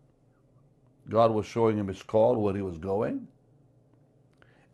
God 1.09 1.31
was 1.31 1.45
showing 1.45 1.77
him 1.77 1.87
his 1.87 2.03
call, 2.03 2.35
where 2.35 2.55
he 2.55 2.61
was 2.61 2.77
going. 2.77 3.27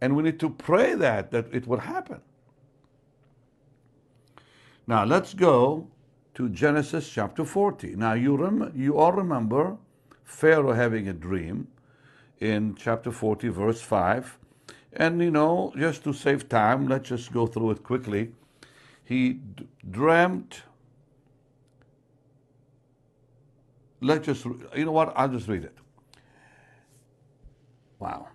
And 0.02 0.16
we 0.16 0.24
need 0.24 0.40
to 0.42 0.50
pray 0.50 0.96
that, 0.96 1.32
that 1.32 1.54
it 1.54 1.68
would 1.68 1.80
happen. 1.80 2.22
Now 4.88 5.06
let's 5.06 5.34
go 5.34 5.88
to 6.36 6.50
Genesis 6.50 7.10
chapter 7.10 7.46
40. 7.46 7.96
Now 7.96 8.14
you, 8.14 8.36
rem- 8.38 8.74
you 8.76 8.98
all 8.98 9.14
remember 9.14 9.78
Pharaoh 10.26 10.74
having 10.74 11.08
a 11.08 11.14
dream 11.14 11.68
in 12.40 12.76
chapter 12.76 13.12
40, 13.12 13.48
verse 13.50 13.82
5. 13.82 14.38
And 14.92 15.22
you 15.22 15.32
know, 15.32 15.72
just 15.78 16.04
to 16.04 16.14
save 16.14 16.50
time, 16.50 16.88
let's 16.88 17.10
just 17.10 17.32
go 17.32 17.48
through 17.48 17.72
it 17.72 17.84
quickly. 17.84 18.32
He 19.04 19.34
d- 19.34 19.68
dreamt. 19.90 20.64
Let's 24.02 24.26
just, 24.26 24.46
you 24.76 24.86
know 24.86 24.92
what? 24.92 25.14
I'll 25.16 25.30
just 25.30 25.48
read 25.48 25.64
it. 25.64 25.78
Wow. 28.00 28.28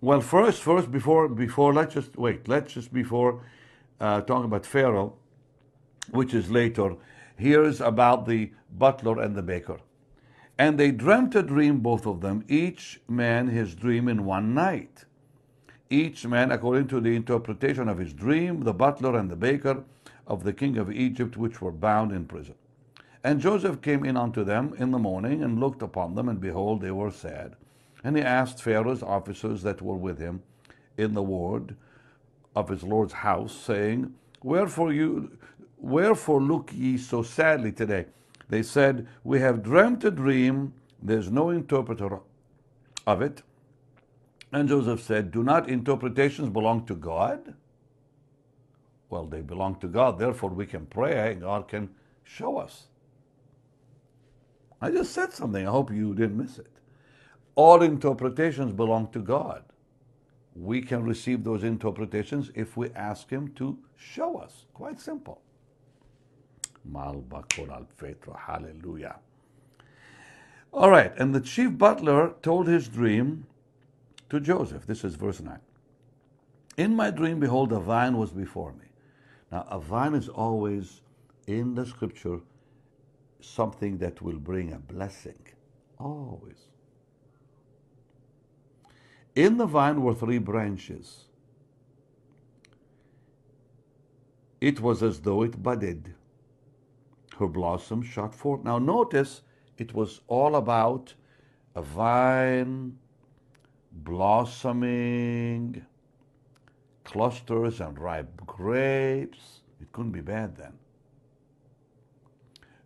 Well, 0.00 0.20
first, 0.20 0.62
first, 0.62 0.90
before, 0.90 1.28
before, 1.28 1.72
let's 1.72 1.94
just 1.94 2.16
wait. 2.16 2.48
Let's 2.48 2.74
just 2.74 2.92
before 2.92 3.40
uh, 4.00 4.20
talking 4.22 4.44
about 4.44 4.66
Pharaoh, 4.66 5.14
which 6.10 6.34
is 6.34 6.50
later. 6.50 6.96
Here's 7.36 7.80
about 7.80 8.26
the 8.26 8.52
butler 8.70 9.20
and 9.20 9.34
the 9.34 9.42
baker. 9.42 9.78
And 10.58 10.78
they 10.78 10.90
dreamt 10.90 11.34
a 11.34 11.42
dream, 11.42 11.80
both 11.80 12.06
of 12.06 12.20
them, 12.20 12.44
each 12.48 13.00
man 13.08 13.48
his 13.48 13.74
dream 13.74 14.08
in 14.08 14.24
one 14.24 14.54
night. 14.54 15.04
Each 15.90 16.26
man 16.26 16.50
according 16.50 16.88
to 16.88 17.00
the 17.00 17.14
interpretation 17.14 17.88
of 17.88 17.98
his 17.98 18.12
dream, 18.12 18.60
the 18.62 18.72
butler 18.72 19.18
and 19.18 19.30
the 19.30 19.36
baker 19.36 19.84
of 20.26 20.44
the 20.44 20.52
king 20.52 20.78
of 20.78 20.90
Egypt, 20.90 21.36
which 21.36 21.60
were 21.60 21.72
bound 21.72 22.10
in 22.10 22.24
prison. 22.24 22.54
And 23.22 23.40
Joseph 23.40 23.82
came 23.82 24.04
in 24.04 24.16
unto 24.16 24.44
them 24.44 24.74
in 24.78 24.90
the 24.92 24.98
morning 24.98 25.42
and 25.42 25.60
looked 25.60 25.82
upon 25.82 26.14
them, 26.14 26.28
and 26.28 26.40
behold, 26.40 26.80
they 26.80 26.90
were 26.90 27.10
sad. 27.10 27.56
And 28.02 28.16
he 28.16 28.22
asked 28.22 28.62
Pharaoh's 28.62 29.02
officers 29.02 29.62
that 29.62 29.82
were 29.82 29.96
with 29.96 30.18
him 30.18 30.42
in 30.96 31.12
the 31.12 31.22
ward 31.22 31.76
of 32.54 32.68
his 32.68 32.82
Lord's 32.82 33.12
house, 33.12 33.54
saying, 33.54 34.14
Wherefore 34.42 34.92
you 34.92 35.36
wherefore 35.78 36.40
look 36.40 36.70
ye 36.72 36.96
so 36.96 37.22
sadly 37.22 37.72
today? 37.72 38.06
They 38.48 38.62
said, 38.62 39.06
We 39.24 39.40
have 39.40 39.62
dreamt 39.62 40.04
a 40.04 40.10
dream, 40.10 40.74
there's 41.02 41.30
no 41.30 41.50
interpreter 41.50 42.20
of 43.06 43.22
it. 43.22 43.42
And 44.52 44.68
Joseph 44.68 45.02
said, 45.02 45.30
Do 45.32 45.42
not 45.42 45.68
interpretations 45.68 46.48
belong 46.50 46.86
to 46.86 46.94
God? 46.94 47.54
Well, 49.10 49.26
they 49.26 49.40
belong 49.40 49.76
to 49.80 49.88
God, 49.88 50.18
therefore 50.18 50.50
we 50.50 50.66
can 50.66 50.86
pray 50.86 51.32
and 51.32 51.40
God 51.40 51.68
can 51.68 51.90
show 52.24 52.58
us. 52.58 52.86
I 54.80 54.90
just 54.90 55.12
said 55.12 55.32
something, 55.32 55.66
I 55.66 55.70
hope 55.70 55.90
you 55.90 56.14
didn't 56.14 56.36
miss 56.36 56.58
it. 56.58 56.70
All 57.54 57.82
interpretations 57.82 58.72
belong 58.72 59.08
to 59.12 59.20
God. 59.20 59.64
We 60.54 60.82
can 60.82 61.04
receive 61.04 61.44
those 61.44 61.64
interpretations 61.64 62.50
if 62.54 62.76
we 62.76 62.90
ask 62.90 63.30
Him 63.30 63.52
to 63.56 63.78
show 63.96 64.38
us. 64.38 64.66
Quite 64.74 65.00
simple. 65.00 65.40
Hallelujah. 68.46 69.16
All 70.72 70.90
right, 70.90 71.12
and 71.18 71.34
the 71.34 71.40
chief 71.40 71.78
butler 71.78 72.34
told 72.42 72.66
his 72.68 72.88
dream 72.88 73.46
to 74.30 74.40
Joseph. 74.40 74.86
This 74.86 75.04
is 75.04 75.14
verse 75.14 75.40
9. 75.40 75.58
In 76.76 76.94
my 76.94 77.10
dream, 77.10 77.40
behold, 77.40 77.72
a 77.72 77.80
vine 77.80 78.18
was 78.18 78.30
before 78.32 78.72
me. 78.72 78.86
Now, 79.50 79.66
a 79.70 79.78
vine 79.78 80.14
is 80.14 80.28
always 80.28 81.00
in 81.46 81.74
the 81.74 81.86
scripture 81.86 82.40
something 83.40 83.98
that 83.98 84.20
will 84.20 84.38
bring 84.38 84.72
a 84.72 84.78
blessing. 84.78 85.38
Always. 85.98 86.68
In 89.34 89.56
the 89.56 89.66
vine 89.66 90.02
were 90.02 90.14
three 90.14 90.38
branches. 90.38 91.24
It 94.60 94.80
was 94.80 95.02
as 95.02 95.20
though 95.20 95.42
it 95.42 95.62
budded. 95.62 96.14
Her 97.38 97.46
blossom 97.46 98.02
shot 98.02 98.34
forth. 98.34 98.64
Now, 98.64 98.78
notice 98.78 99.42
it 99.76 99.92
was 99.94 100.20
all 100.26 100.56
about 100.56 101.14
a 101.74 101.82
vine 101.82 102.98
blossoming, 103.92 105.84
clusters 107.04 107.80
and 107.80 107.98
ripe 107.98 108.46
grapes. 108.46 109.60
It 109.80 109.92
couldn't 109.92 110.12
be 110.12 110.20
bad 110.20 110.56
then. 110.56 110.72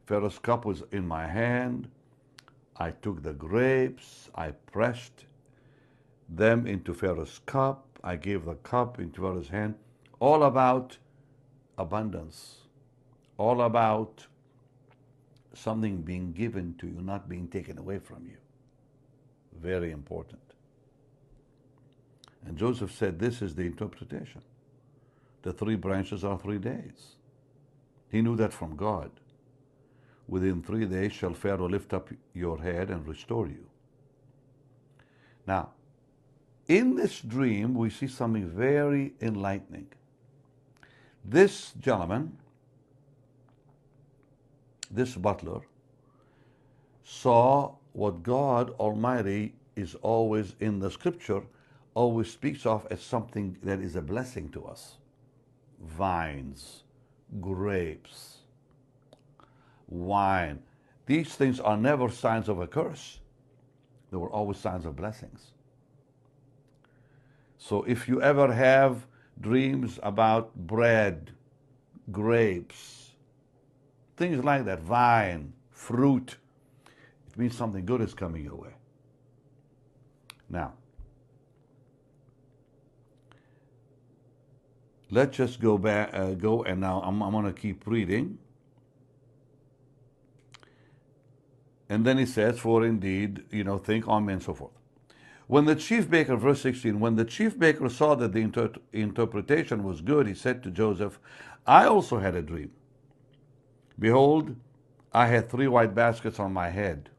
Pharaoh's 0.06 0.40
cup 0.40 0.64
was 0.64 0.82
in 0.90 1.06
my 1.06 1.26
hand. 1.28 1.88
I 2.76 2.90
took 2.90 3.22
the 3.22 3.34
grapes, 3.34 4.30
I 4.34 4.50
pressed 4.50 5.26
them 6.28 6.66
into 6.66 6.94
Pharaoh's 6.94 7.40
cup. 7.46 7.86
I 8.02 8.16
gave 8.16 8.44
the 8.46 8.54
cup 8.54 8.98
into 8.98 9.20
Pharaoh's 9.20 9.48
hand. 9.48 9.74
All 10.18 10.42
about 10.42 10.98
abundance, 11.76 12.62
all 13.36 13.60
about 13.62 14.26
something 15.60 16.02
being 16.02 16.32
given 16.32 16.74
to 16.78 16.86
you, 16.86 17.00
not 17.00 17.28
being 17.28 17.48
taken 17.48 17.78
away 17.78 17.98
from 17.98 18.26
you. 18.26 18.36
Very 19.60 19.90
important. 19.90 20.40
And 22.46 22.56
Joseph 22.56 22.92
said, 22.92 23.18
This 23.18 23.42
is 23.42 23.54
the 23.54 23.62
interpretation. 23.62 24.42
The 25.42 25.52
three 25.52 25.76
branches 25.76 26.24
are 26.24 26.38
three 26.38 26.58
days. 26.58 27.16
He 28.10 28.22
knew 28.22 28.36
that 28.36 28.52
from 28.52 28.76
God. 28.76 29.10
Within 30.28 30.62
three 30.62 30.86
days 30.86 31.12
shall 31.12 31.34
Pharaoh 31.34 31.68
lift 31.68 31.92
up 31.92 32.08
your 32.34 32.60
head 32.60 32.90
and 32.90 33.06
restore 33.06 33.46
you. 33.48 33.66
Now, 35.46 35.70
in 36.68 36.94
this 36.94 37.20
dream, 37.20 37.74
we 37.74 37.90
see 37.90 38.06
something 38.06 38.48
very 38.48 39.14
enlightening. 39.20 39.88
This 41.24 41.72
gentleman, 41.80 42.38
this 44.90 45.14
butler, 45.14 45.60
saw 47.04 47.74
what 47.92 48.22
God 48.22 48.70
Almighty 48.78 49.54
is 49.76 49.94
always 49.96 50.54
in 50.60 50.78
the 50.78 50.90
scripture, 50.90 51.42
always 51.94 52.30
speaks 52.30 52.66
of 52.66 52.86
as 52.90 53.00
something 53.00 53.56
that 53.62 53.80
is 53.80 53.96
a 53.96 54.02
blessing 54.02 54.48
to 54.50 54.64
us 54.64 54.96
vines, 55.82 56.84
grapes, 57.40 58.38
wine. 59.88 60.60
These 61.06 61.34
things 61.34 61.58
are 61.58 61.76
never 61.76 62.10
signs 62.10 62.48
of 62.48 62.60
a 62.60 62.66
curse, 62.66 63.20
they 64.10 64.16
were 64.16 64.30
always 64.30 64.58
signs 64.58 64.84
of 64.84 64.96
blessings. 64.96 65.52
So 67.58 67.82
if 67.84 68.08
you 68.08 68.22
ever 68.22 68.52
have 68.52 69.06
dreams 69.40 69.98
about 70.02 70.54
bread, 70.54 71.32
grapes, 72.10 72.99
things 74.20 74.44
like 74.44 74.66
that, 74.66 74.80
vine, 74.80 75.54
fruit, 75.70 76.36
it 77.26 77.38
means 77.38 77.56
something 77.56 77.86
good 77.86 78.02
is 78.02 78.12
coming 78.12 78.44
your 78.44 78.54
way. 78.54 78.74
Now, 80.50 80.74
let's 85.10 85.34
just 85.34 85.58
go 85.58 85.78
back, 85.78 86.10
uh, 86.12 86.32
go, 86.32 86.62
and 86.64 86.82
now 86.82 87.00
I'm, 87.00 87.22
I'm 87.22 87.32
going 87.32 87.46
to 87.46 87.58
keep 87.58 87.86
reading. 87.86 88.36
And 91.88 92.04
then 92.04 92.18
he 92.18 92.26
says, 92.26 92.58
For 92.58 92.84
indeed, 92.84 93.44
you 93.50 93.64
know, 93.64 93.78
think 93.78 94.06
on 94.06 94.26
me 94.26 94.34
and 94.34 94.42
so 94.42 94.52
forth. 94.52 94.72
When 95.46 95.64
the 95.64 95.74
chief 95.74 96.10
baker, 96.10 96.36
verse 96.36 96.60
16, 96.60 97.00
when 97.00 97.16
the 97.16 97.24
chief 97.24 97.58
baker 97.58 97.88
saw 97.88 98.14
that 98.16 98.34
the 98.34 98.40
inter- 98.40 98.74
interpretation 98.92 99.82
was 99.82 100.02
good, 100.02 100.26
he 100.26 100.34
said 100.34 100.62
to 100.64 100.70
Joseph, 100.70 101.18
I 101.66 101.86
also 101.86 102.18
had 102.18 102.36
a 102.36 102.42
dream. 102.42 102.70
Behold, 104.00 104.56
I 105.12 105.26
had 105.26 105.50
three 105.50 105.68
white 105.68 105.94
baskets 105.94 106.40
on 106.40 106.54
my 106.54 106.70
head. 106.70 107.10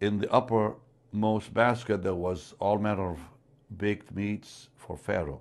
In 0.00 0.18
the 0.18 0.30
uppermost 0.30 1.54
basket 1.54 2.02
there 2.02 2.14
was 2.14 2.54
all 2.60 2.78
manner 2.78 3.12
of 3.12 3.18
baked 3.78 4.14
meats 4.14 4.68
for 4.76 4.96
Pharaoh, 4.96 5.40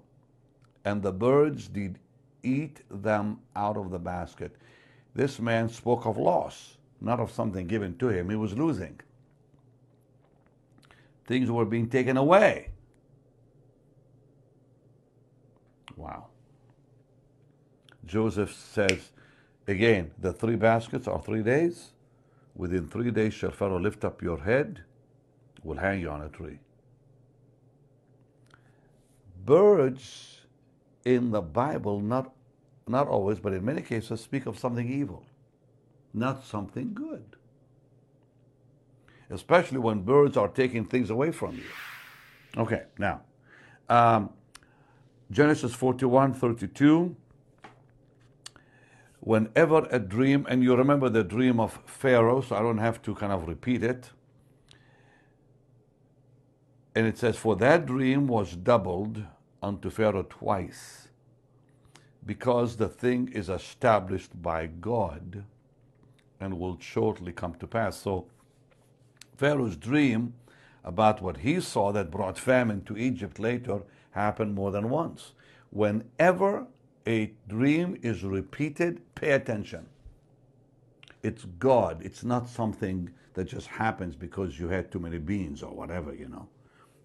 and 0.85 1.03
the 1.03 1.11
birds 1.11 1.67
did 1.67 1.99
eat 2.41 2.81
them 2.89 3.39
out 3.55 3.75
of 3.75 3.91
the 3.91 3.99
basket. 3.99 4.55
This 5.13 5.39
man 5.39 5.67
spoke 5.67 6.05
of 6.05 6.17
loss, 6.17 6.77
not 7.01 7.19
of 7.19 7.31
something 7.31 7.67
given 7.67 7.97
to 7.97 8.07
him. 8.07 8.29
He 8.29 8.35
was 8.37 8.57
losing. 8.57 8.99
Things 11.25 11.51
were 11.51 11.65
being 11.65 11.89
taken 11.89 12.15
away. 12.15 12.69
Wow. 15.97 16.27
Joseph 18.15 18.53
says, 18.53 19.12
again, 19.67 20.10
the 20.17 20.31
three 20.31 20.55
baskets 20.55 21.05
are 21.05 21.22
three 21.22 21.43
days. 21.43 21.91
Within 22.55 22.88
three 22.88 23.12
days 23.12 23.34
shall 23.34 23.51
Pharaoh 23.51 23.77
lift 23.77 24.05
up 24.05 24.22
your 24.22 24.39
head, 24.39 24.86
will 25.65 25.75
hang 25.75 26.00
you 26.00 26.10
on 26.10 26.22
a 26.22 26.29
tree. 26.29 26.60
Birds 29.43 30.39
in 31.03 31.31
the 31.31 31.41
Bible, 31.41 32.00
not, 32.00 32.34
not 32.88 33.10
always, 33.10 33.38
but 33.39 33.51
in 33.51 33.65
many 33.65 33.81
cases, 33.81 34.22
speak 34.22 34.45
of 34.45 34.57
something 34.57 34.89
evil, 34.89 35.25
not 36.13 36.45
something 36.45 36.93
good. 36.93 37.36
Especially 39.29 39.79
when 39.79 40.03
birds 40.03 40.38
are 40.38 40.48
taking 40.48 40.86
things 40.86 41.10
away 41.10 41.31
from 41.31 41.57
you. 41.57 42.62
Okay, 42.62 42.84
now, 42.98 43.24
um, 43.89 44.29
Genesis 45.29 45.74
41 45.74 46.34
32. 46.34 47.13
Whenever 49.25 49.88
a 49.89 49.98
dream, 49.98 50.46
and 50.48 50.63
you 50.63 50.75
remember 50.75 51.10
the 51.10 51.24
dream 51.24 51.60
of 51.60 51.79
Pharaoh, 51.88 52.41
so 52.41 52.55
I 52.55 52.62
don't 52.62 52.77
have 52.77 53.01
to 53.01 53.15
kind 53.15 53.34
of 53.34 53.48
repeat 53.48 53.84
it. 53.84 54.12
And 56.94 57.08
it 57.08 57.17
says, 57.17 57.36
For 57.36 57.55
that 57.55 57.88
dream 57.88 58.27
was 58.27 58.55
doubled 58.55 59.24
unto 59.63 59.89
Pharaoh 59.89 60.27
twice, 60.29 61.08
because 62.24 62.77
the 62.77 62.88
thing 62.88 63.29
is 63.34 63.50
established 63.50 64.39
by 64.44 64.67
God 64.67 65.44
and 66.39 66.60
will 66.60 66.77
shortly 66.79 67.32
come 67.32 67.55
to 67.55 67.65
pass. 67.65 67.98
So, 67.98 68.27
Pharaoh's 69.38 69.75
dream 69.75 70.36
about 70.84 71.24
what 71.24 71.38
he 71.38 71.60
saw 71.62 71.91
that 71.94 72.12
brought 72.12 72.38
famine 72.38 72.84
to 72.84 72.96
Egypt 72.96 73.39
later 73.39 73.82
happened 74.12 74.53
more 74.53 74.70
than 74.70 74.91
once. 74.91 75.34
Whenever 75.72 76.67
a 77.07 77.31
dream 77.47 77.97
is 78.01 78.24
repeated, 78.24 79.01
pay 79.15 79.31
attention. 79.31 79.85
It's 81.24 81.45
God. 81.59 82.01
It's 82.03 82.24
not 82.24 82.50
something 82.50 83.09
that 83.33 83.45
just 83.45 83.67
happens 83.67 84.15
because 84.15 84.59
you 84.59 84.69
had 84.69 84.91
too 84.91 85.00
many 85.00 85.17
beans 85.17 85.62
or 85.62 85.71
whatever, 85.74 86.13
you 86.13 86.27
know. 86.27 86.47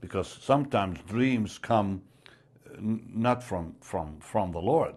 Because 0.00 0.28
sometimes 0.28 0.98
dreams 1.08 1.58
come 1.58 2.02
uh, 2.66 2.76
not 2.78 3.42
from, 3.42 3.74
from, 3.80 4.18
from 4.20 4.52
the 4.52 4.60
Lord. 4.60 4.94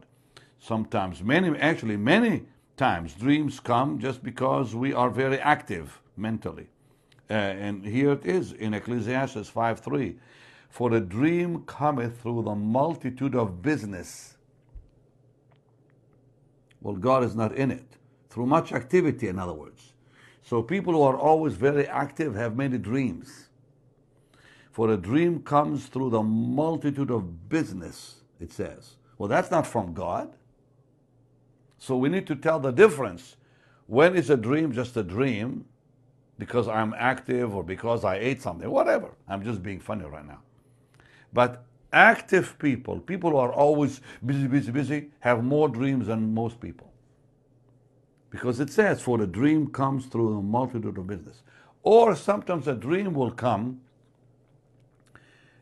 Sometimes, 0.60 1.22
many, 1.22 1.57
actually, 1.60 1.98
many 1.98 2.43
times, 2.77 3.13
dreams 3.13 3.60
come 3.60 4.00
just 4.00 4.24
because 4.24 4.74
we 4.75 4.93
are 4.93 5.10
very 5.10 5.39
active 5.39 6.01
mentally. 6.15 6.67
Uh, 7.29 7.33
and 7.33 7.86
here 7.86 8.12
it 8.12 8.25
is 8.25 8.53
in 8.53 8.74
Ecclesiastes 8.74 9.50
5 9.50 9.79
3. 9.79 10.15
For 10.69 10.93
a 10.93 11.00
dream 11.00 11.63
cometh 11.65 12.22
through 12.22 12.43
the 12.43 12.55
multitude 12.55 13.36
of 13.36 13.62
business 13.62 14.38
well, 16.84 16.96
God 16.96 17.24
is 17.24 17.36
not 17.36 17.56
in 17.56 17.72
it. 17.72 17.98
Through 18.30 18.46
much 18.46 18.74
activity, 18.74 19.30
in 19.30 19.40
other 19.40 19.54
words. 19.54 19.94
So 20.44 20.62
people 20.62 20.94
who 20.94 21.02
are 21.02 21.18
always 21.18 21.54
very 21.54 21.88
active 21.88 22.36
have 22.36 22.58
many 22.58 22.78
dreams. 22.78 23.48
For 24.72 24.92
a 24.92 24.98
dream 24.98 25.42
comes 25.44 25.86
through 25.86 26.10
the 26.10 26.22
multitude 26.22 27.10
of 27.10 27.48
business, 27.48 28.16
it 28.40 28.52
says. 28.52 28.96
Well, 29.18 29.30
that's 29.30 29.50
not 29.50 29.66
from 29.66 29.94
God. 29.94 30.36
So 31.78 31.96
we 31.96 32.10
need 32.10 32.28
to 32.28 32.36
tell 32.36 32.60
the 32.60 32.72
difference. 32.72 33.38
When 33.88 34.16
is 34.16 34.30
a 34.30 34.38
dream 34.38 34.74
just 34.74 34.98
a 34.98 35.04
dream 35.04 35.66
because 36.38 36.68
I'm 36.68 36.94
active 36.98 37.56
or 37.56 37.63
because 37.63 38.04
I 38.04 38.16
ate 38.18 38.42
something? 38.42 38.70
Whatever. 38.70 39.12
I'm 39.28 39.44
just 39.44 39.63
being 39.63 39.80
funny 39.80 40.06
right 40.06 40.25
now. 40.25 40.42
But 41.32 41.66
active 41.93 42.57
people, 42.59 43.00
people 43.00 43.31
who 43.31 43.38
are 43.38 43.53
always 43.53 44.01
busy, 44.25 44.47
busy, 44.47 44.71
busy, 44.71 45.09
have 45.19 45.43
more 45.43 45.69
dreams 45.69 46.07
than 46.07 46.33
most 46.33 46.59
people. 46.59 46.91
Because 48.31 48.59
it 48.59 48.71
says, 48.71 49.01
for 49.01 49.17
the 49.19 49.27
dream 49.27 49.67
comes 49.67 50.08
through 50.08 50.39
a 50.39 50.41
multitude 50.41 50.97
of 50.97 51.08
business. 51.08 51.43
Or 51.84 52.15
sometimes 52.15 52.67
a 52.67 52.73
dream 52.73 53.13
will 53.13 53.32
come 53.32 53.82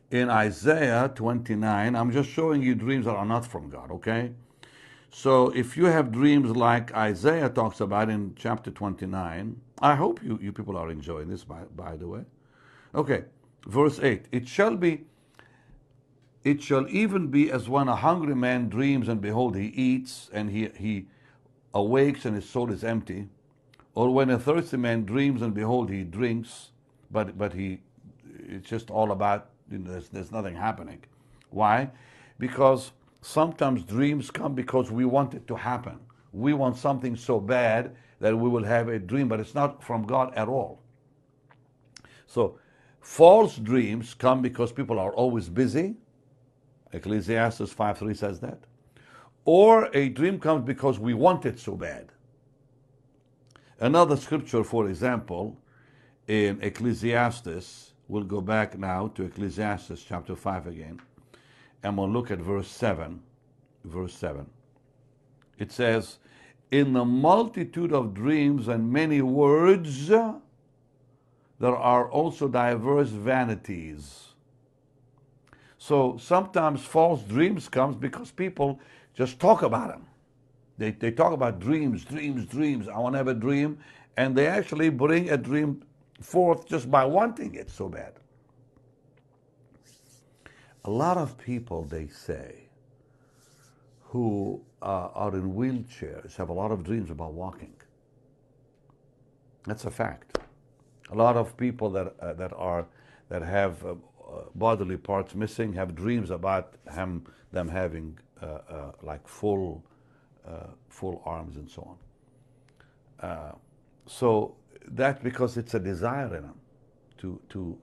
in 0.09 0.29
Isaiah 0.29 1.11
29. 1.13 1.95
I'm 1.95 2.11
just 2.11 2.29
showing 2.29 2.61
you 2.61 2.75
dreams 2.75 3.05
that 3.05 3.15
are 3.15 3.25
not 3.25 3.45
from 3.45 3.69
God, 3.69 3.91
okay? 3.91 4.31
So 5.11 5.49
if 5.49 5.75
you 5.75 5.85
have 5.85 6.11
dreams 6.11 6.55
like 6.55 6.93
Isaiah 6.93 7.49
talks 7.49 7.81
about 7.81 8.09
in 8.09 8.33
chapter 8.37 8.71
29, 8.71 9.59
I 9.81 9.95
hope 9.95 10.23
you, 10.23 10.39
you 10.41 10.53
people 10.53 10.77
are 10.77 10.89
enjoying 10.89 11.27
this, 11.27 11.43
by, 11.43 11.63
by 11.75 11.97
the 11.97 12.07
way. 12.07 12.21
Okay, 12.95 13.25
verse 13.67 13.99
8 13.99 14.27
It 14.31 14.47
shall 14.47 14.77
be 14.77 15.01
it 16.43 16.61
shall 16.61 16.87
even 16.89 17.27
be 17.27 17.51
as 17.51 17.69
when 17.69 17.87
a 17.87 17.95
hungry 17.95 18.35
man 18.35 18.67
dreams 18.67 19.07
and 19.07 19.21
behold 19.21 19.55
he 19.55 19.67
eats 19.67 20.29
and 20.33 20.49
he, 20.49 20.69
he 20.75 21.05
awakes 21.73 22.25
and 22.25 22.35
his 22.35 22.49
soul 22.49 22.71
is 22.71 22.83
empty. 22.83 23.27
Or 23.93 24.13
when 24.13 24.29
a 24.29 24.39
thirsty 24.39 24.77
man 24.77 25.05
dreams 25.05 25.41
and 25.41 25.53
behold 25.53 25.89
he 25.89 26.03
drinks, 26.03 26.69
but, 27.11 27.37
but 27.37 27.53
he, 27.53 27.81
it's 28.47 28.67
just 28.67 28.89
all 28.89 29.11
about, 29.11 29.49
you 29.69 29.79
know, 29.79 29.91
there's, 29.91 30.09
there's 30.09 30.31
nothing 30.31 30.55
happening. 30.55 31.03
Why? 31.49 31.91
Because 32.39 32.91
sometimes 33.21 33.83
dreams 33.83 34.31
come 34.31 34.55
because 34.55 34.89
we 34.89 35.05
want 35.05 35.35
it 35.35 35.47
to 35.47 35.55
happen. 35.55 35.99
We 36.33 36.53
want 36.53 36.77
something 36.77 37.15
so 37.15 37.39
bad 37.39 37.95
that 38.19 38.35
we 38.35 38.49
will 38.49 38.63
have 38.63 38.87
a 38.87 38.97
dream, 38.97 39.27
but 39.27 39.39
it's 39.39 39.53
not 39.53 39.83
from 39.83 40.03
God 40.03 40.33
at 40.35 40.47
all. 40.47 40.81
So 42.25 42.57
false 43.01 43.57
dreams 43.57 44.13
come 44.13 44.41
because 44.41 44.71
people 44.71 44.97
are 44.99 45.11
always 45.13 45.49
busy 45.49 45.95
Ecclesiastes 46.93 47.73
5.3 47.73 48.15
says 48.17 48.39
that. 48.41 48.59
Or 49.45 49.89
a 49.93 50.09
dream 50.09 50.39
comes 50.39 50.65
because 50.65 50.99
we 50.99 51.13
want 51.13 51.45
it 51.45 51.59
so 51.59 51.75
bad. 51.75 52.11
Another 53.79 54.15
scripture, 54.15 54.63
for 54.63 54.87
example, 54.87 55.57
in 56.27 56.61
Ecclesiastes, 56.61 57.93
we'll 58.07 58.23
go 58.23 58.41
back 58.41 58.77
now 58.77 59.07
to 59.15 59.23
Ecclesiastes 59.23 60.03
chapter 60.03 60.35
5 60.35 60.67
again, 60.67 61.01
and 61.81 61.97
we'll 61.97 62.09
look 62.09 62.29
at 62.29 62.37
verse 62.39 62.67
7. 62.67 63.21
Verse 63.83 64.13
7. 64.13 64.45
It 65.57 65.71
says, 65.71 66.19
In 66.69 66.93
the 66.93 67.05
multitude 67.05 67.91
of 67.91 68.13
dreams 68.13 68.67
and 68.67 68.91
many 68.91 69.21
words, 69.21 70.07
there 70.07 70.41
are 71.61 72.09
also 72.09 72.47
diverse 72.47 73.09
vanities. 73.09 74.30
So 75.81 76.15
sometimes 76.19 76.81
false 76.83 77.23
dreams 77.23 77.67
comes 77.67 77.95
because 77.95 78.29
people 78.29 78.79
just 79.15 79.39
talk 79.39 79.63
about 79.63 79.87
them. 79.89 80.05
They, 80.77 80.91
they 80.91 81.09
talk 81.09 81.33
about 81.33 81.59
dreams, 81.59 82.05
dreams, 82.05 82.45
dreams. 82.45 82.87
I 82.87 82.99
want 82.99 83.13
to 83.13 83.17
have 83.17 83.27
a 83.27 83.33
dream. 83.33 83.79
And 84.15 84.35
they 84.35 84.45
actually 84.45 84.89
bring 84.89 85.31
a 85.31 85.37
dream 85.37 85.81
forth 86.21 86.67
just 86.67 86.91
by 86.91 87.03
wanting 87.03 87.55
it 87.55 87.71
so 87.71 87.89
bad. 87.89 88.13
A 90.85 90.91
lot 90.91 91.17
of 91.17 91.35
people, 91.39 91.83
they 91.85 92.05
say, 92.09 92.69
who 94.03 94.61
uh, 94.83 95.07
are 95.15 95.33
in 95.33 95.51
wheelchairs 95.51 96.35
have 96.35 96.49
a 96.49 96.53
lot 96.53 96.69
of 96.69 96.83
dreams 96.83 97.09
about 97.09 97.33
walking. 97.33 97.73
That's 99.65 99.85
a 99.85 99.91
fact. 99.91 100.37
A 101.11 101.15
lot 101.15 101.35
of 101.35 101.57
people 101.57 101.89
that, 101.89 102.13
uh, 102.19 102.33
that, 102.33 102.53
are, 102.53 102.85
that 103.29 103.41
have 103.41 103.83
uh, 103.83 103.95
bodily 104.55 104.97
parts 104.97 105.35
missing 105.35 105.73
have 105.73 105.95
dreams 105.95 106.31
about 106.31 106.75
him, 106.93 107.25
them 107.51 107.67
having 107.67 108.17
uh, 108.41 108.45
uh, 108.69 108.91
like 109.03 109.27
full, 109.27 109.83
full 110.89 111.21
arms 111.25 111.57
and 111.57 111.69
so 111.69 111.83
on. 111.83 111.97
so 114.07 114.55
that 114.87 115.23
because 115.23 115.57
it's 115.57 115.73
a 115.75 115.79
desire 115.79 116.27
in 116.37 116.43
them 116.43 116.59
to, 117.17 117.39
to, 117.49 117.77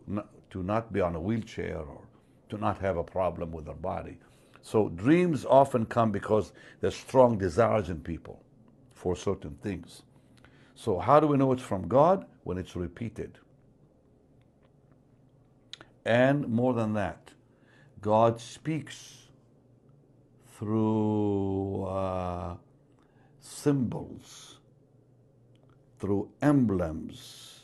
to 0.50 0.62
not 0.62 0.92
be 0.92 1.00
on 1.00 1.14
a 1.16 1.20
wheelchair 1.20 1.78
or 1.78 2.02
to 2.50 2.58
not 2.58 2.78
have 2.78 2.96
a 2.96 3.04
problem 3.04 3.52
with 3.52 3.66
their 3.66 3.74
body. 3.74 4.18
So 4.62 4.88
dreams 4.90 5.44
often 5.44 5.86
come 5.86 6.12
because 6.12 6.52
there's 6.80 6.96
strong 6.96 7.38
desires 7.38 7.90
in 7.90 8.00
people 8.00 8.42
for 8.94 9.16
certain 9.16 9.56
things. 9.62 10.02
So 10.74 10.98
how 10.98 11.20
do 11.20 11.26
we 11.26 11.36
know 11.36 11.52
it's 11.52 11.62
from 11.62 11.88
God? 11.88 12.26
When 12.44 12.58
it's 12.58 12.76
repeated. 12.76 13.38
And 16.08 16.48
more 16.48 16.72
than 16.72 16.94
that, 16.94 17.32
God 18.00 18.40
speaks 18.40 19.28
through 20.56 21.84
uh, 21.84 22.56
symbols, 23.40 24.58
through 25.98 26.30
emblems. 26.40 27.60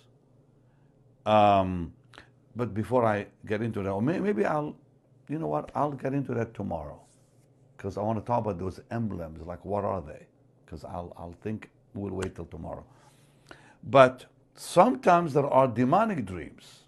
Um, 1.25 1.95
but 2.55 2.75
before 2.75 3.07
I 3.07 3.29
get 3.47 3.63
into 3.63 3.83
that, 3.83 3.89
or 3.89 4.03
maybe 4.03 4.45
I'll, 4.45 4.77
you 5.31 5.39
know 5.39 5.47
what, 5.47 5.71
I'll 5.75 5.93
get 5.93 6.13
into 6.13 6.35
that 6.35 6.53
tomorrow. 6.53 7.01
Because 7.79 7.97
I 7.97 8.03
want 8.03 8.19
to 8.19 8.25
talk 8.27 8.41
about 8.41 8.59
those 8.59 8.79
emblems, 8.91 9.41
like 9.47 9.65
what 9.65 9.87
are 9.87 10.03
they? 10.03 10.27
Because 10.67 10.85
I'll, 10.85 11.15
I'll 11.17 11.35
think 11.41 11.71
we'll 11.95 12.13
wait 12.13 12.35
till 12.35 12.45
tomorrow. 12.45 12.85
But 13.83 14.27
sometimes 14.55 15.33
there 15.33 15.47
are 15.47 15.67
demonic 15.67 16.27
dreams 16.27 16.84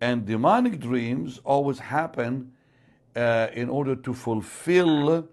and 0.00 0.26
demonic 0.26 0.80
dreams 0.80 1.40
always 1.44 1.78
happen 1.78 2.52
uh, 3.16 3.48
in 3.54 3.68
order 3.68 3.96
to 3.96 4.14
fulfill 4.14 5.28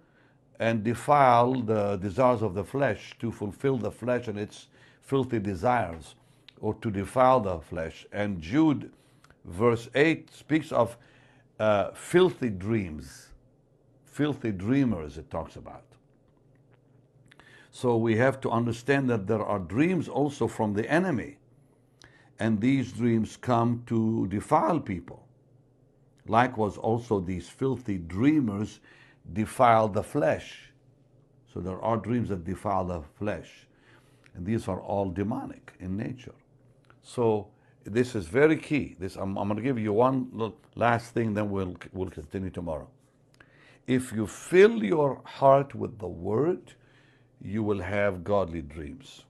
and 0.60 0.84
defile 0.84 1.54
the 1.54 1.98
desires 1.98 2.42
of 2.42 2.54
the 2.54 2.64
flesh, 2.64 3.16
to 3.20 3.32
fulfill 3.32 3.78
the 3.78 3.92
flesh 3.92 4.28
and 4.28 4.38
its 4.38 4.68
filthy 5.02 5.40
desires, 5.40 6.16
or 6.60 6.76
to 6.76 6.92
defile 6.92 7.40
the 7.40 7.60
flesh. 7.60 8.06
And 8.12 8.42
Jude, 8.42 8.92
verse 9.46 9.90
8, 9.96 10.32
speaks 10.34 10.72
of 10.72 10.98
uh, 11.60 11.92
filthy 11.94 12.50
dreams. 12.50 13.30
filthy 14.06 14.52
dreamers, 14.52 15.18
it 15.18 15.30
talks 15.32 15.56
about. 15.56 15.84
So 17.72 17.98
we 17.98 18.18
have 18.18 18.42
to 18.42 18.50
understand 18.52 19.10
that 19.10 19.28
there 19.28 19.44
are 19.44 19.60
dreams 19.60 20.08
also 20.10 20.48
from 20.48 20.74
the 20.74 20.90
enemy. 20.92 21.38
And 22.42 22.60
these 22.60 22.92
dreams 22.92 23.38
come 23.38 23.84
to 23.86 24.26
defile 24.26 24.80
people. 24.80 25.28
Likewise, 26.28 26.76
also 26.76 27.20
these 27.20 27.48
filthy 27.48 28.00
dreamers 28.00 28.80
defile 29.34 29.88
the 29.88 30.02
flesh. 30.02 30.72
So 31.54 31.60
there 31.60 31.80
are 31.80 31.98
dreams 31.98 32.30
that 32.30 32.44
defile 32.44 32.86
the 32.86 33.04
flesh. 33.20 33.68
And 34.34 34.44
these 34.44 34.68
are 34.68 34.82
all 34.82 35.12
demonic 35.12 35.74
in 35.80 35.96
nature. 35.96 36.34
So 37.04 37.50
this 37.84 38.16
is 38.16 38.26
very 38.26 38.58
key. 38.58 38.96
This 38.98 39.18
I'm, 39.18 39.38
I'm 39.38 39.48
going 39.48 39.58
to 39.58 39.62
give 39.62 39.78
you 39.78 39.94
one 39.94 40.52
last 40.76 41.14
thing, 41.14 41.36
then 41.36 41.52
we'll 41.52 41.76
we'll 41.94 42.10
continue 42.10 42.50
tomorrow. 42.50 42.88
If 43.86 44.12
you 44.12 44.26
fill 44.26 44.84
your 44.84 45.22
heart 45.26 45.76
with 45.76 46.00
the 46.00 46.08
word, 46.08 46.74
you 47.40 47.62
will 47.62 47.82
have 47.82 48.24
godly 48.24 48.64
dreams. 48.64 49.26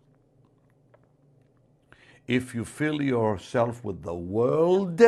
If 2.28 2.56
you 2.56 2.66
fill 2.66 3.02
yourself 3.02 3.84
with 3.84 4.04
the 4.04 4.14
world, 4.14 5.02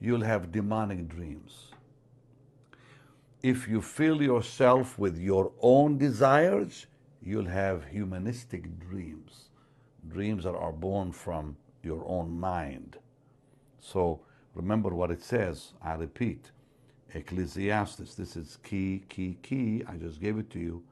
you'll 0.00 0.22
have 0.22 0.52
demonic 0.52 1.08
dreams. 1.08 1.72
If 3.42 3.68
you 3.68 3.80
fill 3.80 4.22
yourself 4.22 4.98
with 4.98 5.18
your 5.18 5.52
own 5.60 5.98
desires, 5.98 6.86
you'll 7.22 7.46
have 7.46 7.84
humanistic 7.86 8.78
dreams. 8.78 9.50
Dreams 10.08 10.44
that 10.44 10.54
are 10.54 10.72
born 10.72 11.12
from 11.12 11.56
your 11.82 12.04
own 12.06 12.38
mind. 12.38 12.98
So 13.80 14.20
remember 14.54 14.90
what 14.90 15.10
it 15.10 15.22
says. 15.22 15.72
I 15.82 15.94
repeat 15.94 16.50
Ecclesiastes. 17.14 18.14
This 18.14 18.36
is 18.36 18.58
key, 18.62 19.04
key, 19.08 19.38
key. 19.42 19.84
I 19.88 19.96
just 19.96 20.20
gave 20.20 20.38
it 20.38 20.50
to 20.50 20.58
you, 20.58 20.82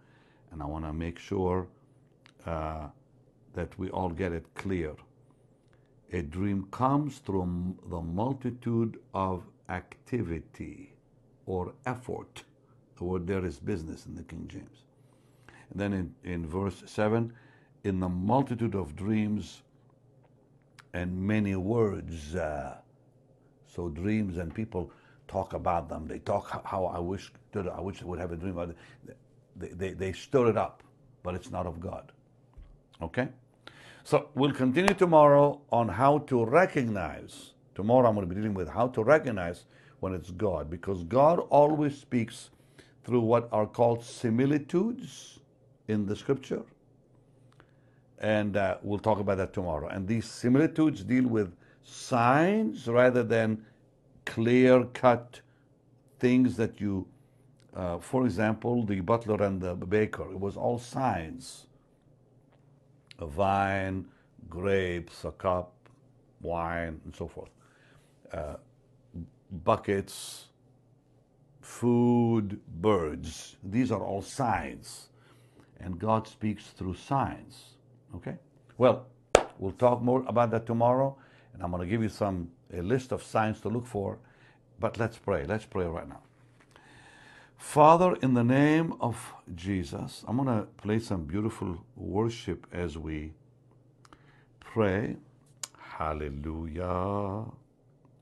and 0.52 0.62
I 0.62 0.66
want 0.66 0.84
to 0.84 0.92
make 0.92 1.18
sure 1.18 1.66
uh, 2.46 2.86
that 3.54 3.78
we 3.78 3.90
all 3.90 4.10
get 4.10 4.32
it 4.32 4.46
clear. 4.54 4.94
A 6.14 6.22
dream 6.22 6.68
comes 6.70 7.18
through 7.18 7.76
the 7.90 8.00
multitude 8.00 9.00
of 9.14 9.42
activity 9.68 10.94
or 11.44 11.72
effort. 11.86 12.44
The 12.98 13.02
word 13.02 13.26
there 13.26 13.44
is 13.44 13.58
business 13.58 14.06
in 14.06 14.14
the 14.14 14.22
King 14.22 14.46
James. 14.46 14.84
And 15.70 15.80
then 15.80 15.92
in, 15.92 16.14
in 16.22 16.46
verse 16.46 16.84
7, 16.86 17.32
in 17.82 17.98
the 17.98 18.08
multitude 18.08 18.76
of 18.76 18.94
dreams 18.94 19.62
and 20.92 21.20
many 21.20 21.56
words. 21.56 22.36
Uh, 22.36 22.76
so 23.66 23.88
dreams 23.88 24.38
and 24.38 24.54
people 24.54 24.92
talk 25.26 25.52
about 25.52 25.88
them. 25.88 26.06
They 26.06 26.20
talk 26.20 26.64
how 26.64 26.84
I 26.84 27.00
wish 27.00 27.32
I 27.56 27.80
wish 27.80 28.02
I 28.02 28.04
would 28.04 28.20
have 28.20 28.30
a 28.30 28.36
dream. 28.36 28.74
They, 29.56 29.68
they, 29.68 29.90
they 29.94 30.12
stir 30.12 30.50
it 30.50 30.56
up, 30.56 30.84
but 31.24 31.34
it's 31.34 31.50
not 31.50 31.66
of 31.66 31.80
God. 31.80 32.12
Okay? 33.02 33.28
So 34.04 34.28
we'll 34.34 34.52
continue 34.52 34.94
tomorrow 34.94 35.62
on 35.72 35.88
how 35.88 36.18
to 36.18 36.44
recognize. 36.44 37.52
Tomorrow 37.74 38.08
I'm 38.08 38.14
going 38.14 38.28
to 38.28 38.34
be 38.34 38.40
dealing 38.40 38.54
with 38.54 38.68
how 38.68 38.88
to 38.88 39.02
recognize 39.02 39.64
when 40.00 40.14
it's 40.14 40.30
God, 40.30 40.70
because 40.70 41.04
God 41.04 41.40
always 41.50 41.98
speaks 41.98 42.50
through 43.04 43.22
what 43.22 43.48
are 43.52 43.66
called 43.66 44.04
similitudes 44.04 45.40
in 45.88 46.06
the 46.06 46.16
scripture 46.16 46.62
and 48.18 48.56
uh, 48.56 48.78
we'll 48.82 48.98
talk 48.98 49.18
about 49.20 49.38
that 49.38 49.52
tomorrow. 49.52 49.88
And 49.88 50.08
these 50.08 50.26
similitudes 50.26 51.04
deal 51.04 51.26
with 51.26 51.54
signs 51.82 52.88
rather 52.88 53.22
than 53.22 53.64
clear 54.24 54.84
cut 54.94 55.40
things 56.20 56.56
that 56.56 56.80
you, 56.80 57.06
uh, 57.76 57.98
for 57.98 58.24
example, 58.24 58.84
the 58.86 59.00
butler 59.00 59.42
and 59.44 59.60
the 59.60 59.74
baker, 59.74 60.30
it 60.30 60.40
was 60.40 60.56
all 60.56 60.78
signs 60.78 61.66
a 63.24 63.26
vine, 63.26 64.04
grapes, 64.48 65.24
a 65.24 65.32
cup, 65.32 65.72
wine, 66.42 67.00
and 67.04 67.14
so 67.14 67.26
forth, 67.26 67.50
uh, 68.32 68.56
buckets, 69.64 70.48
food, 71.60 72.60
birds. 72.80 73.56
These 73.62 73.90
are 73.90 74.04
all 74.04 74.22
signs. 74.22 75.08
And 75.80 75.98
God 75.98 76.28
speaks 76.28 76.66
through 76.68 76.94
signs. 76.94 77.76
Okay? 78.14 78.36
Well, 78.78 79.06
we'll 79.58 79.72
talk 79.72 80.02
more 80.02 80.24
about 80.26 80.50
that 80.52 80.66
tomorrow, 80.66 81.16
and 81.52 81.62
I'm 81.62 81.70
going 81.70 81.82
to 81.82 81.88
give 81.88 82.02
you 82.02 82.08
some 82.08 82.50
a 82.72 82.82
list 82.82 83.12
of 83.12 83.22
signs 83.22 83.60
to 83.60 83.68
look 83.68 83.86
for. 83.86 84.18
But 84.80 84.98
let's 84.98 85.18
pray. 85.18 85.44
Let's 85.44 85.64
pray 85.64 85.86
right 85.86 86.08
now. 86.08 86.22
Father, 87.56 88.16
in 88.22 88.34
the 88.34 88.44
name 88.44 88.94
of 89.00 89.34
Jesus, 89.54 90.24
I'm 90.28 90.36
going 90.36 90.48
to 90.48 90.66
play 90.76 90.98
some 90.98 91.24
beautiful 91.24 91.78
worship 91.96 92.66
as 92.72 92.96
we 92.98 93.32
pray. 94.60 95.16
Hallelujah. 95.78 97.44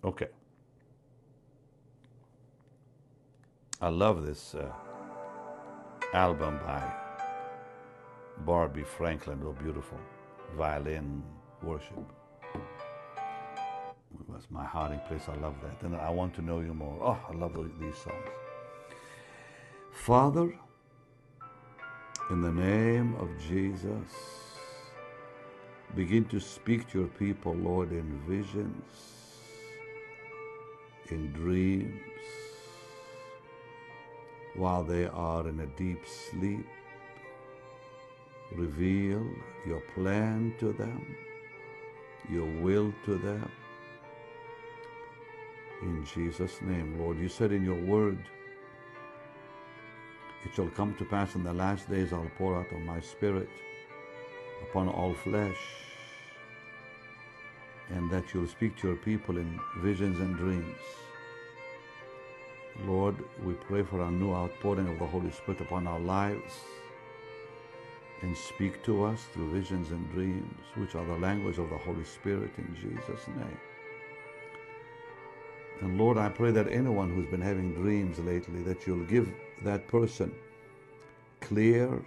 Okay. 0.04 0.28
I 3.80 3.88
love 3.88 4.24
this 4.24 4.54
uh, 4.54 4.70
album 6.14 6.58
by 6.64 6.82
Barbie 8.46 8.84
Franklin, 8.84 9.40
oh 9.44 9.52
beautiful 9.52 9.98
violin 10.56 11.22
worship. 11.62 11.98
Was 14.28 14.46
my 14.50 14.64
hiding 14.64 15.00
place. 15.08 15.22
I 15.28 15.34
love 15.36 15.54
that. 15.62 15.82
And 15.86 15.96
I 15.96 16.08
want 16.10 16.34
to 16.34 16.42
know 16.42 16.60
you 16.60 16.72
more. 16.72 16.96
Oh, 17.02 17.18
I 17.28 17.36
love 17.36 17.54
these 17.78 17.96
songs. 17.96 18.28
Father, 19.92 20.52
in 22.30 22.40
the 22.40 22.50
name 22.50 23.14
of 23.16 23.28
Jesus, 23.48 24.10
begin 25.94 26.24
to 26.26 26.40
speak 26.40 26.90
to 26.90 27.00
your 27.00 27.08
people, 27.08 27.54
Lord, 27.54 27.92
in 27.92 28.20
visions, 28.26 28.84
in 31.10 31.32
dreams, 31.32 32.00
while 34.56 34.82
they 34.82 35.06
are 35.06 35.48
in 35.48 35.60
a 35.60 35.66
deep 35.78 36.00
sleep 36.06 36.66
reveal 38.56 39.24
your 39.66 39.80
plan 39.94 40.54
to 40.58 40.72
them, 40.72 41.16
your 42.30 42.46
will 42.60 42.92
to 43.04 43.16
them. 43.16 43.50
In 45.82 46.04
Jesus' 46.04 46.60
name, 46.62 46.98
Lord, 47.00 47.18
you 47.18 47.28
said 47.28 47.52
in 47.52 47.64
your 47.64 47.80
word, 47.80 48.18
it 50.44 50.54
shall 50.54 50.68
come 50.68 50.94
to 50.96 51.04
pass 51.04 51.34
in 51.34 51.44
the 51.44 51.52
last 51.52 51.88
days 51.88 52.12
I'll 52.12 52.30
pour 52.36 52.58
out 52.58 52.72
of 52.72 52.80
my 52.80 53.00
spirit 53.00 53.48
upon 54.62 54.88
all 54.88 55.14
flesh, 55.14 55.56
and 57.90 58.10
that 58.10 58.32
you'll 58.32 58.46
speak 58.46 58.76
to 58.78 58.88
your 58.88 58.96
people 58.96 59.38
in 59.38 59.60
visions 59.78 60.18
and 60.20 60.36
dreams. 60.36 60.78
Lord, 62.86 63.16
we 63.44 63.54
pray 63.54 63.82
for 63.82 64.00
a 64.00 64.10
new 64.10 64.32
outpouring 64.32 64.88
of 64.88 64.98
the 64.98 65.06
Holy 65.06 65.30
Spirit 65.30 65.60
upon 65.60 65.86
our 65.86 66.00
lives 66.00 66.52
and 68.22 68.36
speak 68.36 68.82
to 68.84 69.04
us 69.04 69.24
through 69.32 69.50
visions 69.50 69.90
and 69.90 70.10
dreams, 70.12 70.54
which 70.76 70.94
are 70.94 71.04
the 71.04 71.18
language 71.18 71.58
of 71.58 71.68
the 71.70 71.76
Holy 71.76 72.04
Spirit 72.04 72.50
in 72.56 72.74
Jesus' 72.74 73.26
name. 73.36 73.60
And 75.82 75.98
Lord, 75.98 76.16
I 76.16 76.28
pray 76.28 76.52
that 76.52 76.68
anyone 76.68 77.12
who's 77.12 77.26
been 77.26 77.40
having 77.40 77.74
dreams 77.74 78.18
lately, 78.20 78.62
that 78.62 78.86
you'll 78.86 79.04
give 79.04 79.28
that 79.64 79.88
person 79.88 80.32
clear 81.40 82.00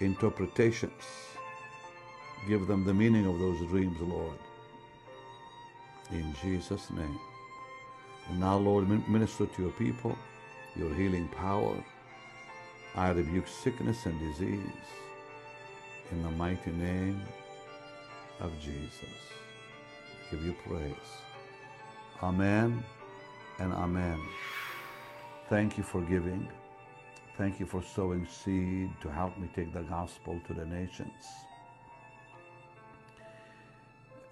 interpretations. 0.00 1.04
Give 2.48 2.66
them 2.66 2.84
the 2.84 2.92
meaning 2.92 3.26
of 3.26 3.38
those 3.38 3.60
dreams, 3.68 4.00
Lord. 4.00 4.38
In 6.10 6.34
Jesus' 6.42 6.90
name. 6.90 7.18
And 8.28 8.40
now, 8.40 8.56
Lord, 8.56 8.88
minister 9.08 9.46
to 9.46 9.62
your 9.62 9.72
people, 9.72 10.18
your 10.74 10.92
healing 10.92 11.28
power. 11.28 11.76
I 12.96 13.10
rebuke 13.10 13.46
sickness 13.46 14.06
and 14.06 14.18
disease 14.18 14.88
in 16.10 16.22
the 16.24 16.30
mighty 16.30 16.72
name 16.72 17.22
of 18.40 18.50
Jesus. 18.60 19.14
I 20.10 20.34
give 20.34 20.44
you 20.44 20.56
praise. 20.66 21.29
Amen 22.22 22.84
and 23.60 23.72
amen. 23.72 24.20
Thank 25.48 25.78
you 25.78 25.82
for 25.82 26.02
giving. 26.02 26.46
Thank 27.38 27.58
you 27.58 27.64
for 27.64 27.82
sowing 27.82 28.26
seed 28.26 28.90
to 29.00 29.10
help 29.10 29.38
me 29.38 29.48
take 29.56 29.72
the 29.72 29.84
gospel 29.84 30.38
to 30.46 30.52
the 30.52 30.66
nations. 30.66 31.24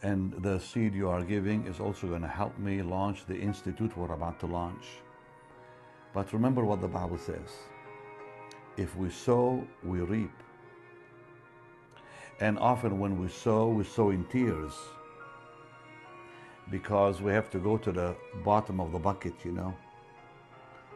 And 0.03 0.35
the 0.43 0.59
seed 0.59 0.95
you 0.95 1.09
are 1.09 1.23
giving 1.23 1.67
is 1.67 1.81
also 1.81 2.09
going 2.09 2.21
to 2.21 2.29
help 2.29 2.59
me 2.59 2.83
launch 2.83 3.25
the 3.25 3.37
institute 3.37 3.97
we're 3.97 4.13
about 4.13 4.39
to 4.41 4.47
launch. 4.47 4.85
But 6.13 6.35
remember 6.35 6.67
what 6.67 6.83
the 6.83 6.89
Bible 6.89 7.19
says. 7.19 7.57
If 8.77 8.95
we 8.97 9.09
sow, 9.09 9.67
we 9.83 10.01
reap. 10.01 10.43
And 12.41 12.59
often 12.59 12.99
when 12.99 13.19
we 13.19 13.29
sow, 13.29 13.69
we 13.71 13.85
sow 13.85 14.11
in 14.11 14.25
tears 14.27 14.75
because 16.71 17.21
we 17.21 17.33
have 17.33 17.51
to 17.51 17.59
go 17.59 17.77
to 17.79 17.93
the 17.93 18.15
bottom 18.45 18.81
of 18.81 18.93
the 18.93 18.99
bucket, 18.99 19.35
you 19.45 19.53
know. 19.53 19.75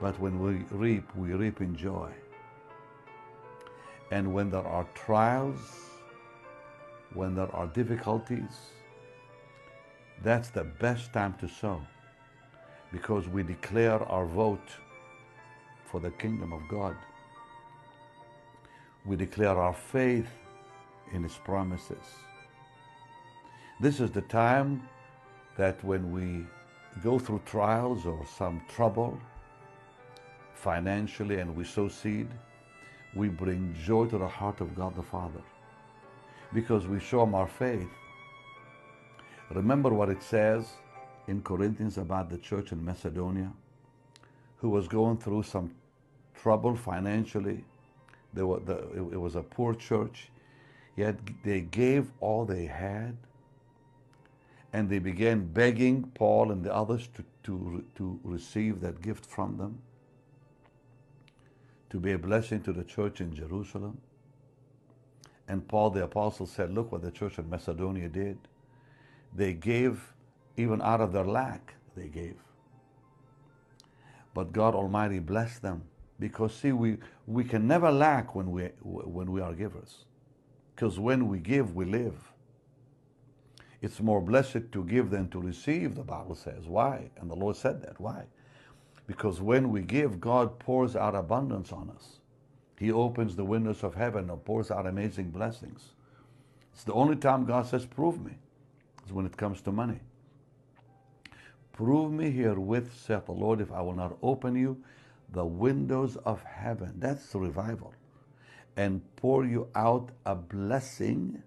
But 0.00 0.18
when 0.18 0.40
we 0.40 0.64
reap, 0.70 1.04
we 1.16 1.32
reap 1.32 1.60
in 1.60 1.76
joy. 1.76 2.10
And 4.10 4.34
when 4.34 4.50
there 4.50 4.66
are 4.66 4.86
trials, 4.94 5.60
when 7.14 7.34
there 7.34 7.54
are 7.54 7.66
difficulties, 7.68 8.72
that's 10.22 10.50
the 10.50 10.64
best 10.64 11.12
time 11.12 11.34
to 11.40 11.48
sow 11.48 11.80
because 12.92 13.26
we 13.28 13.42
declare 13.42 14.02
our 14.02 14.26
vote 14.26 14.68
for 15.86 16.00
the 16.00 16.10
kingdom 16.10 16.52
of 16.52 16.60
God. 16.68 16.96
We 19.04 19.16
declare 19.16 19.58
our 19.58 19.72
faith 19.72 20.28
in 21.12 21.22
His 21.22 21.36
promises. 21.44 22.04
This 23.80 23.98
is 23.98 24.10
the 24.10 24.20
time 24.22 24.82
that 25.56 25.82
when 25.84 26.12
we 26.12 26.46
go 27.02 27.18
through 27.18 27.42
trials 27.46 28.06
or 28.06 28.24
some 28.26 28.62
trouble 28.68 29.18
financially 30.54 31.38
and 31.38 31.54
we 31.54 31.64
sow 31.64 31.88
seed, 31.88 32.28
we 33.14 33.28
bring 33.28 33.74
joy 33.84 34.06
to 34.06 34.18
the 34.18 34.28
heart 34.28 34.60
of 34.60 34.74
God 34.74 34.94
the 34.96 35.02
Father 35.02 35.40
because 36.52 36.86
we 36.86 37.00
show 37.00 37.22
Him 37.22 37.34
our 37.34 37.46
faith. 37.48 37.88
Remember 39.50 39.90
what 39.90 40.08
it 40.08 40.22
says 40.22 40.72
in 41.28 41.42
Corinthians 41.42 41.98
about 41.98 42.30
the 42.30 42.38
church 42.38 42.72
in 42.72 42.84
Macedonia 42.84 43.52
who 44.58 44.70
was 44.70 44.88
going 44.88 45.18
through 45.18 45.42
some 45.42 45.74
trouble 46.34 46.76
financially. 46.76 47.64
Were 48.34 48.60
the, 48.60 48.78
it 49.12 49.20
was 49.20 49.36
a 49.36 49.42
poor 49.42 49.74
church, 49.74 50.30
yet 50.96 51.16
they 51.44 51.60
gave 51.60 52.10
all 52.20 52.46
they 52.46 52.64
had 52.64 53.14
and 54.72 54.88
they 54.88 54.98
began 54.98 55.46
begging 55.46 56.10
Paul 56.14 56.50
and 56.50 56.64
the 56.64 56.74
others 56.74 57.08
to, 57.16 57.24
to, 57.44 57.84
to 57.96 58.20
receive 58.24 58.80
that 58.80 59.02
gift 59.02 59.26
from 59.26 59.58
them, 59.58 59.80
to 61.90 62.00
be 62.00 62.12
a 62.12 62.18
blessing 62.18 62.62
to 62.62 62.72
the 62.72 62.84
church 62.84 63.20
in 63.20 63.34
Jerusalem. 63.34 63.98
And 65.48 65.66
Paul 65.68 65.90
the 65.90 66.04
Apostle 66.04 66.46
said, 66.46 66.72
Look 66.72 66.92
what 66.92 67.02
the 67.02 67.10
church 67.10 67.38
in 67.38 67.50
Macedonia 67.50 68.08
did. 68.08 68.38
They 69.34 69.52
gave, 69.54 70.12
even 70.56 70.80
out 70.82 71.00
of 71.00 71.12
their 71.12 71.24
lack, 71.26 71.74
they 71.96 72.08
gave. 72.08 72.36
But 74.34 74.52
God 74.52 74.74
Almighty 74.74 75.18
blessed 75.18 75.62
them 75.62 75.82
because, 76.18 76.54
see, 76.54 76.72
we, 76.72 76.98
we 77.26 77.44
can 77.44 77.66
never 77.66 77.90
lack 77.90 78.34
when 78.34 78.50
we, 78.50 78.64
when 78.82 79.30
we 79.30 79.40
are 79.42 79.52
givers. 79.52 80.06
Because 80.74 80.98
when 80.98 81.28
we 81.28 81.38
give, 81.38 81.74
we 81.74 81.84
live. 81.84 82.31
It's 83.82 84.00
more 84.00 84.20
blessed 84.22 84.72
to 84.72 84.84
give 84.84 85.10
than 85.10 85.28
to 85.30 85.40
receive, 85.40 85.96
the 85.96 86.04
Bible 86.04 86.36
says. 86.36 86.66
Why? 86.66 87.10
And 87.20 87.28
the 87.28 87.34
Lord 87.34 87.56
said 87.56 87.82
that. 87.82 88.00
Why? 88.00 88.24
Because 89.08 89.40
when 89.40 89.70
we 89.70 89.82
give, 89.82 90.20
God 90.20 90.60
pours 90.60 90.94
out 90.94 91.16
abundance 91.16 91.72
on 91.72 91.90
us. 91.90 92.20
He 92.78 92.92
opens 92.92 93.34
the 93.34 93.44
windows 93.44 93.82
of 93.82 93.94
heaven 93.96 94.30
and 94.30 94.44
pours 94.44 94.70
out 94.70 94.86
amazing 94.86 95.30
blessings. 95.30 95.94
It's 96.72 96.84
the 96.84 96.92
only 96.92 97.16
time 97.16 97.44
God 97.44 97.66
says, 97.66 97.84
Prove 97.84 98.24
me, 98.24 98.32
is 99.04 99.12
when 99.12 99.26
it 99.26 99.36
comes 99.36 99.60
to 99.62 99.72
money. 99.72 100.00
Prove 101.72 102.12
me 102.12 102.30
herewith, 102.30 102.94
saith 102.94 103.26
the 103.26 103.32
Lord, 103.32 103.60
if 103.60 103.72
I 103.72 103.80
will 103.82 103.94
not 103.94 104.16
open 104.22 104.54
you 104.54 104.82
the 105.32 105.44
windows 105.44 106.16
of 106.24 106.42
heaven. 106.42 106.94
That's 106.98 107.34
revival. 107.34 107.94
And 108.76 109.02
pour 109.16 109.44
you 109.44 109.68
out 109.74 110.10
a 110.24 110.34
blessing 110.34 111.42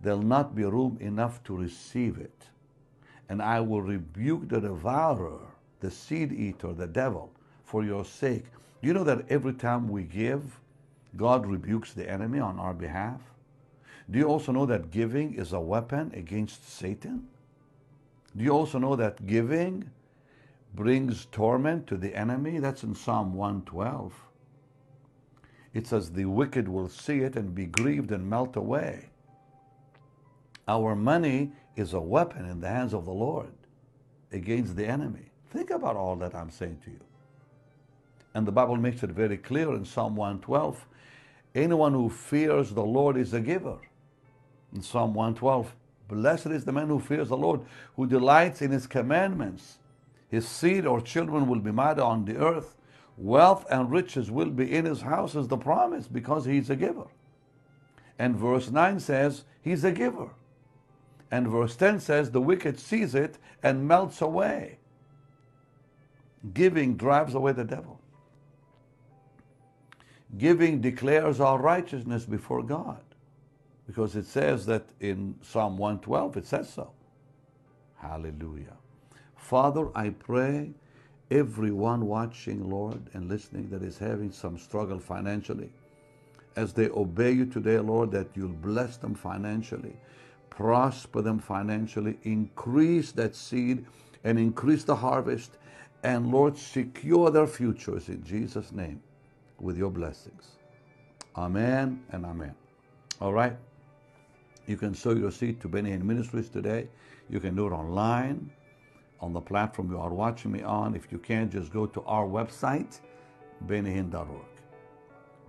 there'll 0.00 0.22
not 0.22 0.54
be 0.54 0.64
room 0.64 0.98
enough 1.00 1.42
to 1.44 1.56
receive 1.56 2.18
it. 2.18 2.44
And 3.28 3.42
I 3.42 3.60
will 3.60 3.82
rebuke 3.82 4.48
the 4.48 4.60
devourer, 4.60 5.40
the 5.80 5.90
seed 5.90 6.32
eater, 6.32 6.72
the 6.72 6.86
devil, 6.86 7.30
for 7.64 7.84
your 7.84 8.04
sake. 8.04 8.44
Do 8.80 8.88
you 8.88 8.94
know 8.94 9.04
that 9.04 9.28
every 9.28 9.54
time 9.54 9.88
we 9.88 10.04
give, 10.04 10.58
God 11.16 11.46
rebukes 11.46 11.92
the 11.92 12.08
enemy 12.08 12.38
on 12.38 12.58
our 12.58 12.74
behalf? 12.74 13.20
Do 14.10 14.18
you 14.18 14.24
also 14.24 14.52
know 14.52 14.66
that 14.66 14.90
giving 14.90 15.34
is 15.34 15.52
a 15.52 15.60
weapon 15.60 16.12
against 16.14 16.68
Satan? 16.68 17.28
Do 18.36 18.44
you 18.44 18.50
also 18.50 18.78
know 18.78 18.96
that 18.96 19.26
giving 19.26 19.90
brings 20.74 21.26
torment 21.26 21.86
to 21.88 21.96
the 21.96 22.14
enemy? 22.14 22.58
That's 22.58 22.84
in 22.84 22.94
Psalm 22.94 23.34
112. 23.34 24.14
It 25.74 25.86
says, 25.86 26.12
The 26.12 26.24
wicked 26.24 26.68
will 26.68 26.88
see 26.88 27.18
it 27.20 27.36
and 27.36 27.54
be 27.54 27.66
grieved 27.66 28.12
and 28.12 28.28
melt 28.28 28.56
away. 28.56 29.10
Our 30.68 30.94
money 30.94 31.50
is 31.76 31.94
a 31.94 32.00
weapon 32.00 32.44
in 32.44 32.60
the 32.60 32.68
hands 32.68 32.92
of 32.92 33.06
the 33.06 33.12
Lord 33.12 33.50
against 34.30 34.76
the 34.76 34.86
enemy. 34.86 35.30
Think 35.50 35.70
about 35.70 35.96
all 35.96 36.14
that 36.16 36.34
I'm 36.34 36.50
saying 36.50 36.78
to 36.84 36.90
you. 36.90 37.00
And 38.34 38.46
the 38.46 38.52
Bible 38.52 38.76
makes 38.76 39.02
it 39.02 39.10
very 39.10 39.38
clear 39.38 39.74
in 39.74 39.86
Psalm 39.86 40.14
112 40.14 40.84
anyone 41.54 41.94
who 41.94 42.10
fears 42.10 42.70
the 42.70 42.84
Lord 42.84 43.16
is 43.16 43.32
a 43.32 43.40
giver. 43.40 43.78
In 44.74 44.82
Psalm 44.82 45.14
112, 45.14 45.74
blessed 46.08 46.46
is 46.48 46.66
the 46.66 46.72
man 46.72 46.88
who 46.88 47.00
fears 47.00 47.30
the 47.30 47.36
Lord, 47.36 47.62
who 47.96 48.06
delights 48.06 48.60
in 48.60 48.70
his 48.70 48.86
commandments. 48.86 49.78
His 50.28 50.46
seed 50.46 50.84
or 50.84 51.00
children 51.00 51.48
will 51.48 51.60
be 51.60 51.72
mighty 51.72 52.02
on 52.02 52.26
the 52.26 52.36
earth. 52.36 52.76
Wealth 53.16 53.64
and 53.70 53.90
riches 53.90 54.30
will 54.30 54.50
be 54.50 54.72
in 54.72 54.84
his 54.84 55.00
house, 55.00 55.34
is 55.34 55.48
the 55.48 55.56
promise, 55.56 56.06
because 56.06 56.44
he's 56.44 56.68
a 56.68 56.76
giver. 56.76 57.06
And 58.18 58.36
verse 58.36 58.70
9 58.70 59.00
says, 59.00 59.44
He's 59.62 59.84
a 59.84 59.92
giver. 59.92 60.28
And 61.30 61.48
verse 61.48 61.76
10 61.76 62.00
says, 62.00 62.30
The 62.30 62.40
wicked 62.40 62.78
sees 62.78 63.14
it 63.14 63.38
and 63.62 63.86
melts 63.86 64.20
away. 64.20 64.78
Giving 66.54 66.96
drives 66.96 67.34
away 67.34 67.52
the 67.52 67.64
devil. 67.64 68.00
Giving 70.36 70.80
declares 70.80 71.40
our 71.40 71.58
righteousness 71.58 72.24
before 72.24 72.62
God. 72.62 73.00
Because 73.86 74.16
it 74.16 74.26
says 74.26 74.66
that 74.66 74.84
in 75.00 75.34
Psalm 75.42 75.78
112, 75.78 76.36
it 76.36 76.46
says 76.46 76.72
so. 76.72 76.90
Hallelujah. 77.96 78.76
Father, 79.36 79.88
I 79.94 80.10
pray 80.10 80.70
everyone 81.30 82.06
watching, 82.06 82.68
Lord, 82.68 83.00
and 83.14 83.28
listening 83.28 83.70
that 83.70 83.82
is 83.82 83.98
having 83.98 84.30
some 84.30 84.58
struggle 84.58 84.98
financially, 84.98 85.70
as 86.56 86.72
they 86.72 86.88
obey 86.90 87.32
you 87.32 87.46
today, 87.46 87.78
Lord, 87.78 88.10
that 88.12 88.28
you'll 88.34 88.48
bless 88.48 88.96
them 88.98 89.14
financially 89.14 89.96
prosper 90.50 91.22
them 91.22 91.38
financially, 91.38 92.18
increase 92.22 93.12
that 93.12 93.34
seed, 93.34 93.84
and 94.24 94.38
increase 94.38 94.84
the 94.84 94.96
harvest. 94.96 95.58
And 96.02 96.30
Lord, 96.30 96.56
secure 96.56 97.30
their 97.30 97.46
futures 97.46 98.08
in 98.08 98.22
Jesus' 98.22 98.72
name 98.72 99.02
with 99.58 99.76
your 99.76 99.90
blessings. 99.90 100.58
Amen 101.36 102.02
and 102.10 102.24
amen. 102.24 102.54
All 103.20 103.32
right. 103.32 103.56
You 104.66 104.76
can 104.76 104.94
sow 104.94 105.12
your 105.14 105.30
seed 105.30 105.60
to 105.62 105.68
Benny 105.68 105.90
Hinn 105.90 106.02
Ministries 106.02 106.48
today. 106.48 106.88
You 107.30 107.40
can 107.40 107.56
do 107.56 107.66
it 107.66 107.72
online 107.72 108.50
on 109.20 109.32
the 109.32 109.40
platform 109.40 109.90
you 109.90 109.98
are 109.98 110.12
watching 110.12 110.52
me 110.52 110.62
on. 110.62 110.94
If 110.94 111.10
you 111.10 111.18
can't, 111.18 111.50
just 111.50 111.72
go 111.72 111.86
to 111.86 112.02
our 112.02 112.26
website, 112.26 113.00
bennyhinn.org. 113.66 114.28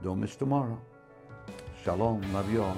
Don't 0.04 0.20
miss 0.22 0.36
tomorrow. 0.36 0.80
Shalom. 1.84 2.22
Love 2.34 2.52
you 2.52 2.64
all. 2.64 2.78